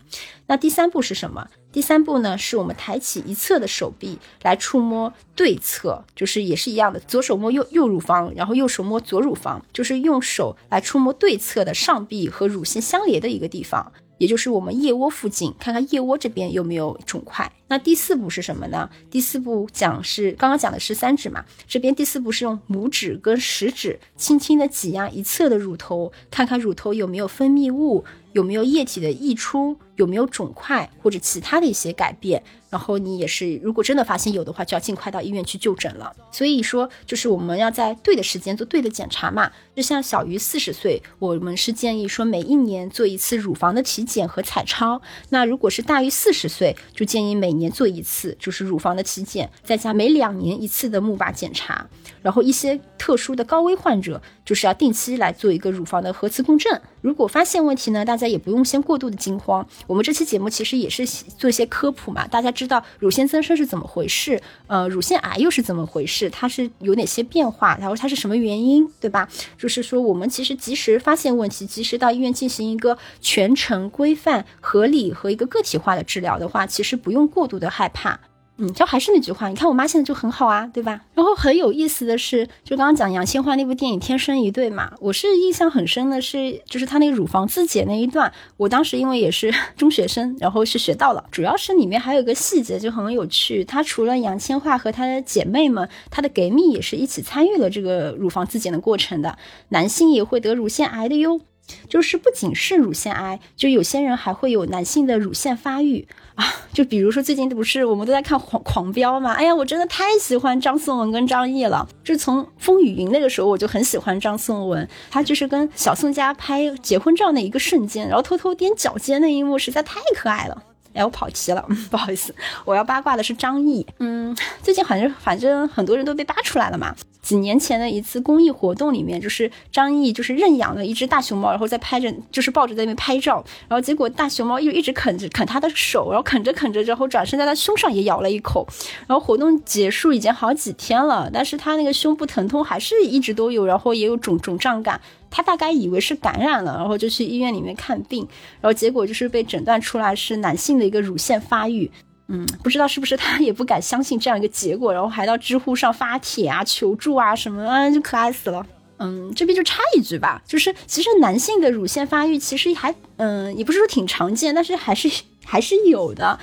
[0.48, 1.50] 那第三步是什么？
[1.72, 13.92] 第三步呢，是我们抬起一侧的手臂来触摸对侧，就是也是一样的，左手摸右右乳房，然后右手摸左乳房，就是用手来触摸对侧的上臂和乳腺相连的一个地方。
[14.24, 17.52] 也就是我们腋窝附近，看看腋窝这边有没有肿块。
[17.68, 18.90] 那第四步是什么呢？
[19.12, 32.44] 第四步讲是刚刚讲的是三指嘛，这边第四步是用拇指跟食指轻轻的挤压一侧的乳头，看看乳头有没有分泌物，有没有液体的溢出，有没有肿块或者其他的一些改变。
[32.70, 36.12] 然后你也是，如果真的发现有的话，就要尽快到医院去就诊了。
[36.32, 39.52] 所以说，就是我们要在对的时间做对的检查嘛。
[39.76, 45.00] 就像小于四十岁，我们是建议说每一年做一次乳房的体检和彩超。
[45.30, 51.88] 那如果是大于四十岁，就建议每年做一次，就是乳房的体检，再加每两年一次的钼靶检查。
[52.24, 56.82] 然后一些特殊的高危患者，就是要定期来做一个乳房的核磁共振。
[57.02, 69.28] 如果发现问题呢，大家也不用先过度的惊慌，我们这期节目其实也是做一些科普嘛，大家知道乳腺增生是怎么回事，呃，乳腺癌又是怎么回事，它是有哪些变化，然后它是什么原因，对吧？
[69.58, 78.20] 就是说，我们其实及时发现问题，及时到医院进行一个全程规范、合理和一个个体化的治疗的话，其实不用过度的害怕。
[78.58, 81.02] 嗯，就还是那句话，你看我妈现在就很好啊，对吧？
[81.16, 99.36] 然后很有意思的是，就刚刚讲杨千嬅那部电影《天生一对》嘛，我是印象很深的是，就是她那个乳房自检那一段，我当时因为也是 中学生，然后是学到了，主要是里面还有一个细节就很有趣，她除了杨千嬅和她的姐妹们，她的闺蜜也是一起参与了这个乳房自检的过程的，
[99.70, 101.42] 男性也会得乳腺癌的哟。
[101.88, 106.46] 就是不仅是乳腺癌，就有些人还会有男性的乳腺发育啊。
[106.74, 109.34] 就比如说最近不是我们都在看《狂狂飙》嘛？
[109.34, 111.88] 哎呀，我真的太喜欢张颂文跟张译了。
[112.04, 114.88] 就从《风雨云》那个时候，我就很喜欢张颂文。
[115.10, 120.64] 他就是跟小宋佳拍结婚照那一个瞬间，然后偷偷踮脚尖那一幕，实在太可爱了。
[120.94, 122.34] 哎，我跑题了， 不好意思。
[122.66, 123.86] 我要八卦的是张译。
[124.00, 126.96] 嗯，最近反正反正很多人都被扒出来了嘛。
[127.22, 138.68] 几年前的一次公益活动里面，就是张译就是认养了一只大熊猫，然后在拍着，就是抱着在那边拍照，然后结果大熊猫又一直啃着啃他的手，然后啃着啃着，然后转身在他胸上也咬了一口。
[139.08, 145.00] 然后活动结束已经好几天了，但是他那个胸部疼痛还是一直都有，然后也有肿肿胀感。
[145.36, 148.20] 他大概以为是感染了，然后就去医院里面看病，
[148.62, 151.90] 然后结果就是被诊断出来是男性的一个乳腺发育。
[152.28, 158.66] 嗯，不知道是不是他也不敢相信这样一个结果，然后还到知乎上发帖啊求助啊什么，嗯，就可爱死了。
[159.00, 165.10] 嗯，这边就插一句吧，就是其实男性的乳腺发育其实还，嗯，也不是说挺常见，但是还是
[165.44, 166.40] 还是有的。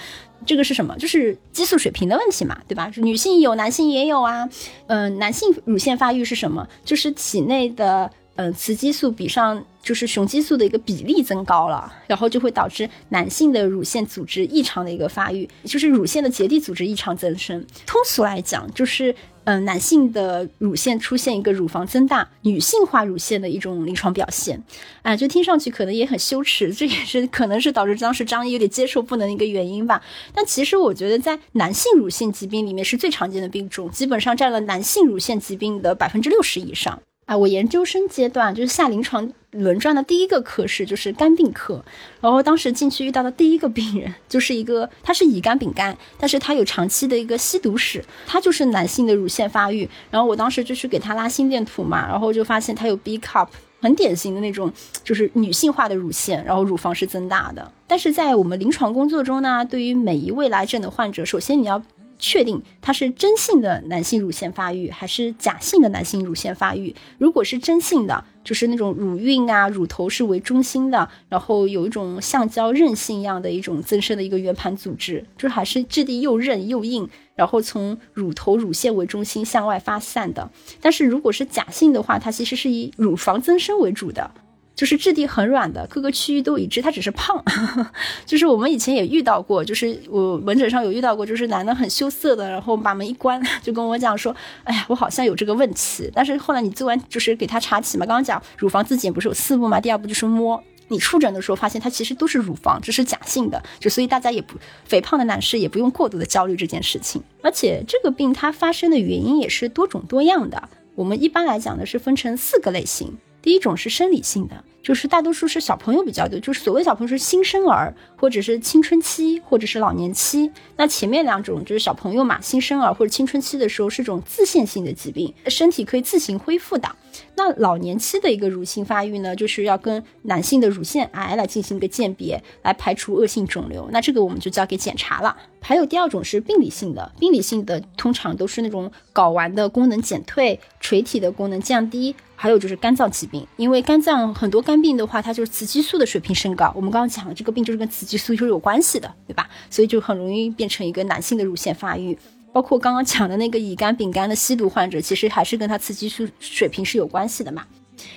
[0.46, 0.96] 这个是什么？
[0.98, 2.90] 就是激素水平的问题嘛，对吧？
[2.96, 4.48] 女性有，男性也有啊。
[4.86, 6.66] 嗯，男性乳腺发育是什么？
[6.84, 8.10] 就是体内的。
[8.40, 17.62] 嗯，雌激素比上就是雄激素的一个比例增高了，然后就会导致男性的乳腺组织异常的一个发育，就是乳腺的结缔组织异常增生。
[17.84, 19.14] 通俗来讲，就是
[19.44, 24.62] 嗯，男性的乳腺出现一个乳房增大、女性化乳腺的一种临床表现。
[25.02, 30.00] 啊，就听上去可能也很羞耻，这也是可能是导致当时张译有点接受不能的一个原因吧。
[30.32, 37.02] 但其实我觉得，在男性乳腺疾病里面是最常见的病种，基本上占了男性乳腺疾病的百分之六十以上。
[37.30, 41.84] 啊，我研究生阶段就是下临床轮转的第一个科室就是肝病科，
[42.20, 53.46] 然后当时进去遇到的第一个病人就是一个，他是乙肝丙肝，但是他有长期的一个吸毒史，他就是男性的乳腺发育，然后我当时就去给他拉心电图嘛，然后就发现他有 B cup，
[53.80, 54.72] 很典型的那种
[55.04, 61.80] 就是女性化的乳腺，然后乳房是增大的，但是在我们临床工作中呢，对于每一位来诊的患者，首先你要。
[62.20, 66.94] 确定它是真性的男性乳腺发育还是假性的男性乳腺发育？
[67.18, 80.50] 如果是真性的，就是那种乳晕啊、乳头是为中心的，然后有一种橡胶韧性一样的一种增生的一个圆盘组织，就还是质地又韧又硬，然后从乳头乳腺为中心向外发散的。
[80.80, 84.30] 但是如果是假性的话，它其实是以乳房增生为主的。
[84.74, 87.42] 就是质地很软的，各个区域都一致，它只是胖。
[88.24, 99.80] 就是我们以前也遇到过，就是我门诊上有遇到过，就是男的很羞涩的，然后把门一关就跟我讲说：“哎呀，我好像有这个问题。”但是后来你做完就是给他查体嘛，刚刚讲乳房自检不是有四步嘛？
[99.80, 100.62] 第二步就是摸。
[100.88, 107.22] 你触诊的时候发现它其实都是乳房，这是假性的，就所以大家也不肥胖的男士也不用过度的焦虑这件事情。
[107.42, 110.68] 而且这个病它发生的原因也是多种多样的。
[110.96, 113.16] 我们一般来讲呢是分成四个类型。
[113.42, 120.50] 第一种是生理性的，就是大多数是小朋友比较多，就是所谓小朋友是新生儿，或者是青春期，或者是老年期。
[120.76, 126.88] 那前面两种就是小朋友嘛，新生儿或者青春期的时候是种自限性的疾病，身体可以自行恢复的。
[127.36, 133.88] 那老年期的一个乳腺发育呢，就是要跟男性的乳腺癌来进行一个鉴别，来排除恶性肿瘤。
[133.90, 135.36] 那这个我们就交给检查了。
[135.62, 143.46] 还有第二种是病理性的，病理性的通常都是那种睾丸的功能减退、垂体的功能降低，还有就是肝脏疾病。
[143.56, 146.72] 因为肝脏很多肝病的话，它就是雌激素的水平升高。
[146.74, 149.48] 我们刚刚讲的这个病就是跟雌激素就是有关系的，对吧？
[149.68, 152.18] 所以就很容易变成一个男性的乳腺发育。
[152.52, 157.64] 包括刚刚讲的那个乙肝丙肝的吸毒患者，其实还是跟他雌激素水平是有关系的嘛。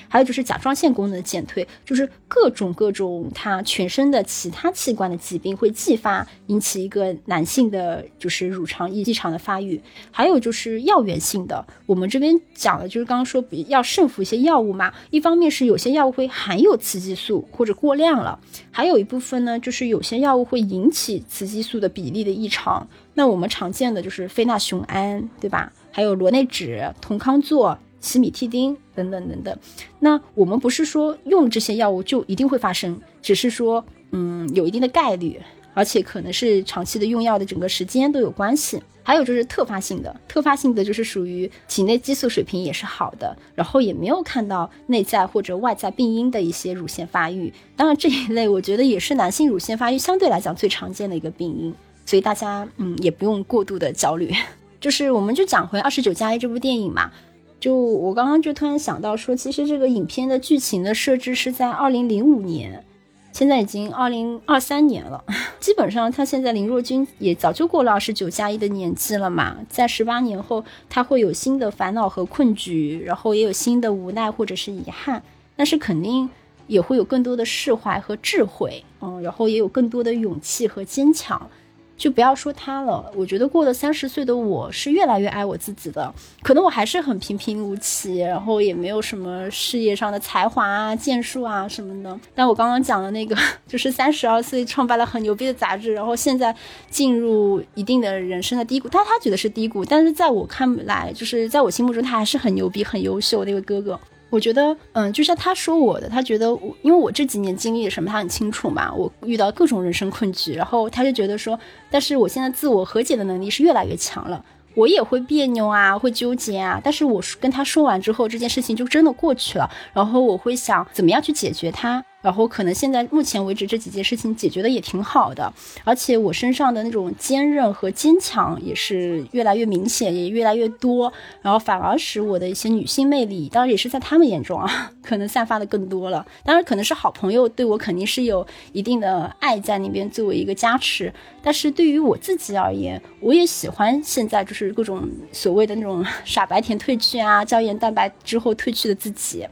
[0.07, 9.81] 还有就是甲状腺功能的减退，就是各种各种他全身的其他器官的疾病会继发，引起一个男性的就是乳肠异常的发育。
[10.09, 14.93] 还有就是药源性的，我们这边讲的就是刚刚说要慎服一些药物嘛。
[15.09, 18.39] 一方面是有些药物会含有雌激素或者过量了，
[18.71, 22.87] 还有一部分呢就是有些药物会引起雌激素的比例的异常。
[23.13, 25.71] 那我们常见的就是非那雄胺，对吧？
[25.91, 27.77] 还有罗内酯、酮康唑。
[28.03, 29.57] 西米替丁等等等等，
[29.99, 35.39] 那我们不是说用这些药物就一定会发生，只是说嗯，有一定的概率，
[35.73, 38.83] 而且可能是长期的用药的整个时间都有关系。
[39.03, 47.53] 还有就是特发性的，特发性的就是属于体内激素水平也是好的，然后也没有看到内在或者外在病因的一些乳腺发育。
[47.77, 51.73] 当然这一类我觉得也是男性乳腺发育相对来讲最常见的一个病因，
[52.05, 54.31] 所以大家嗯也不用过度的焦虑。
[54.81, 57.11] 就是我们就讲回《二十九加一》这部电影嘛。
[57.59, 62.83] 就我刚刚就突然想到说，其实这个影片的剧情的设置是在二零零五年，
[63.31, 65.23] 现在已经二零二三年了，
[65.61, 75.23] 基本上他现在林若君也早就过了二十九加一的年纪了嘛，在十八年后他会有新的烦恼和困局，然后也有新的无奈或者是遗憾，
[75.55, 76.29] 但是肯定
[76.67, 81.49] 也会有更多的释怀和智慧，嗯，然后也有更多的勇气和坚强。
[81.95, 86.13] 就不要说他了，我觉得过了三十岁的我是越来越爱我自己的。
[86.41, 92.19] 可能我还是很平平无奇，然后也没有什么事业上的才华啊、建树啊什么的。
[92.35, 93.35] 但我刚刚讲的那个，
[93.67, 96.53] 就是三十二岁创办了很牛逼的杂志，然后现在
[96.89, 103.97] 进入一定的人生的低谷，但他觉得是低谷，但是在我看来，就是在我心目中他还是很牛逼、很优秀那位哥哥。
[104.33, 108.91] 我觉得，嗯，就像他说我的，他觉得我，因为我这几年经历了什么，他很清楚嘛。
[108.91, 111.57] 我遇到各种人生困局，然后他就觉得说，
[111.91, 114.43] 但是我现在自我和解的能力是越来越强了。
[114.73, 119.69] 我也会别扭啊，会纠结啊，但是我跟他说完之后，这件事情就真的过去了。
[119.93, 122.03] 然后我会想，怎么样去解决它。
[122.23, 125.53] 然后可能现在目前为止这几件事情解决的也挺好的，
[125.83, 131.11] 而且我身上的那种坚韧和坚强也是越来越明显，也越来越多。
[131.41, 136.25] 然后反而使我的一些女性魅力，当然也是在他们眼中啊， 可能散发的更多了。
[136.45, 149.45] 当然可能是好朋友对我肯定是有一定的爱在那边作为一个加持，但是对于我自己而言，我也喜欢现在就是各种所谓的那种傻白甜褪去啊，胶原蛋白之后褪去的自己。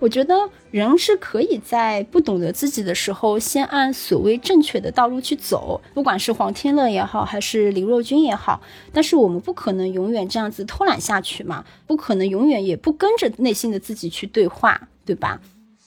[0.00, 0.34] 我觉得
[0.70, 8.60] 人是可以在不懂得自己的时候，先按所谓正确的道路去走，不管是黄天乐也好，还是林若君也好。
[8.92, 15.38] 但是我们不可能永远这样子偷懒下去嘛，不可能永远也不跟着内心的自己去对话，对吧？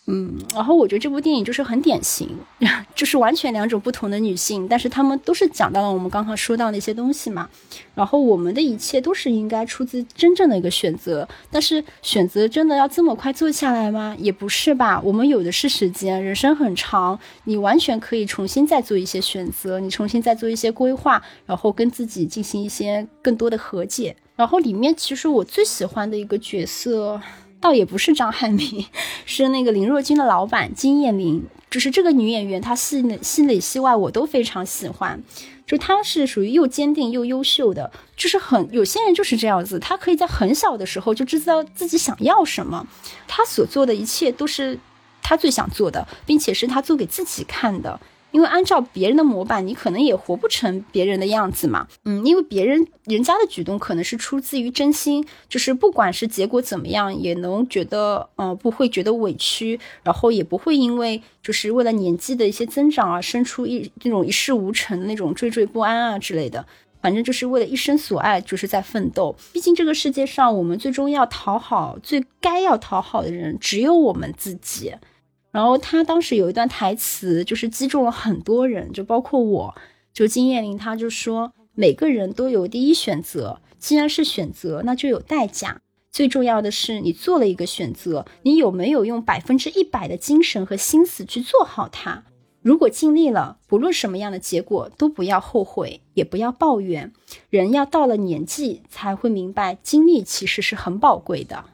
[0.05, 2.29] 嗯，然后我觉得这部电影就是很典型，
[2.93, 7.49] 就是完全两种不同的女性，但是她们都是讲到了我们刚刚说到那些东西嘛。
[7.95, 14.13] 然后我们的一切都是应该出自真正的一个选择，但是选择真的要这么快做下来吗？
[14.19, 14.99] 也不是吧。
[15.01, 24.13] 我们有的是时间，人生很长，你完全可以重新再做一些选择，你重新再做一些规划，然后跟自己进行一些更多的和解。
[24.35, 27.21] 然后里面其实我最喜欢的一个角色。
[27.63, 28.85] 倒也不是张翰明，
[29.25, 35.23] 是那个林若君的老板金燕玲，就是这个女演员，她戏内戏内戏外我都非常喜欢，
[35.65, 42.85] 就她是属于又坚定又优秀的，就是很有些人就是这样子，她可以在很小的时候就知道自己想要什么，
[43.29, 44.77] 她所做的一切都是
[45.21, 47.97] 她最想做的，并且是她做给自己看的。
[48.33, 51.87] 因为按照别人的模板，你可能也活不成别人的样子嘛。
[52.03, 66.65] 嗯，因为别人人家的举动可能是出自于真心，就是不管是结果怎么样，也能觉得，嗯，不会觉得委屈，然后也不会因为就是为了年纪的一些增长而生出一那种一事无成的那种惴惴不安啊之类的。
[67.01, 69.35] 反正就是为了一生所爱，就是在奋斗。
[69.51, 74.93] 毕竟这个世界上，我们最终要讨好、最该要讨好的人，只有我们自己。
[75.53, 79.75] 然后他当时有一段台词，就是击中了很多人，就包括我。
[80.11, 85.81] 就金燕玲，他就说，每个人都有第一选择，既然是选择，那就有代价。
[86.11, 92.23] 最重要的是，你做了一个选择，你有没有用百分之一百的精神和心思去做好它？
[92.63, 97.13] 如果尽力了，不论什么样的结果，都不要后悔，也不要抱怨。
[97.51, 101.65] 人要到了年纪，才会明白，经历其实是很宝贵的。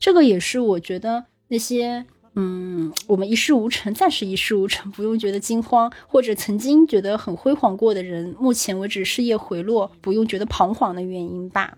[0.00, 2.06] 这个也是我觉得那些。
[2.40, 11.76] 嗯，我们一事无成，暂时一事无成，不用觉得惊慌；或者曾经觉得很辉煌过的人，目前为止事业回落，不用觉得彷徨的原因吧。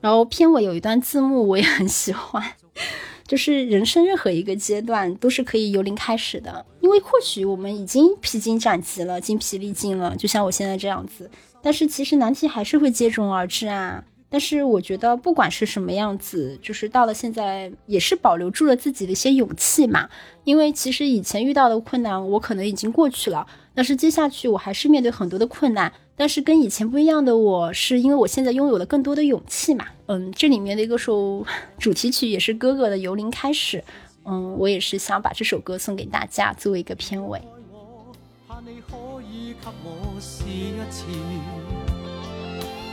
[0.00, 2.42] 然后片尾有一段字幕，我也很喜欢，
[3.24, 11.30] 就是人生任何一个阶段都是可以由零开始的，因为或许我们已经披荆斩棘了，精疲力尽了，就像我现在这样子，
[11.62, 14.02] 但是其实难题还是会接踵而至啊。
[14.34, 20.08] 但是我觉得，不管是什么样子，就是到了现在，也是保留住了自己的一些勇气嘛。
[20.42, 25.92] 因为其实以前遇到的困难，我可能已经过去了，但是接下去我还是面对很多的困难。
[26.16, 29.86] 但是跟以前不一样的，我是因为我现在拥有了更多的勇气嘛。
[30.06, 31.46] 嗯，这里面的一个首
[31.78, 33.78] 主题曲也是哥哥的《由零开始》。
[34.24, 37.40] 嗯，我也是想把这首歌送给大家，作为一个片尾。
[37.70, 38.12] 我
[38.48, 38.96] 怕你可
[39.32, 41.04] 以给我试一次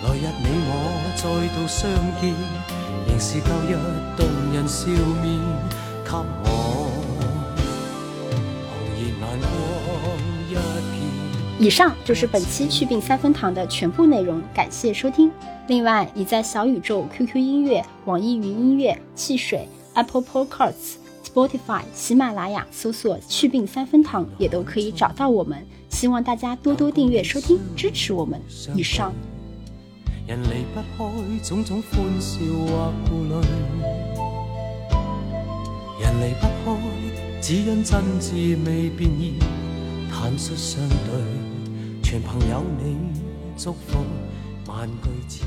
[0.04, 0.72] 来日你我
[1.16, 1.24] 再
[1.54, 1.88] 度相
[2.20, 2.34] 见，
[3.08, 3.78] 仍是旧日
[4.18, 4.88] 动人笑
[5.22, 5.39] 面，
[6.04, 6.49] 给我
[8.66, 9.49] 红颜难忘。
[11.60, 15.32] 以上就是本期去病三分堂的全部内容，感谢收听。
[15.68, 25.64] 另外，你在小宇宙、QQ 音乐、网易云音乐、汽水、Apple Podcasts、Spotify、喜马拉雅搜索“去病三分堂”也都可以找到我们。
[25.89, 28.41] 希望大家多多订阅收听，支持我们。
[28.76, 29.14] 以上。
[30.32, 33.34] 人离不开种种欢笑或顾虑，
[36.00, 39.34] 人离不开，只因真挚未变异，
[40.10, 42.98] 坦率相对，全凭有你
[43.58, 44.06] 祝福，
[44.68, 45.46] 万句千。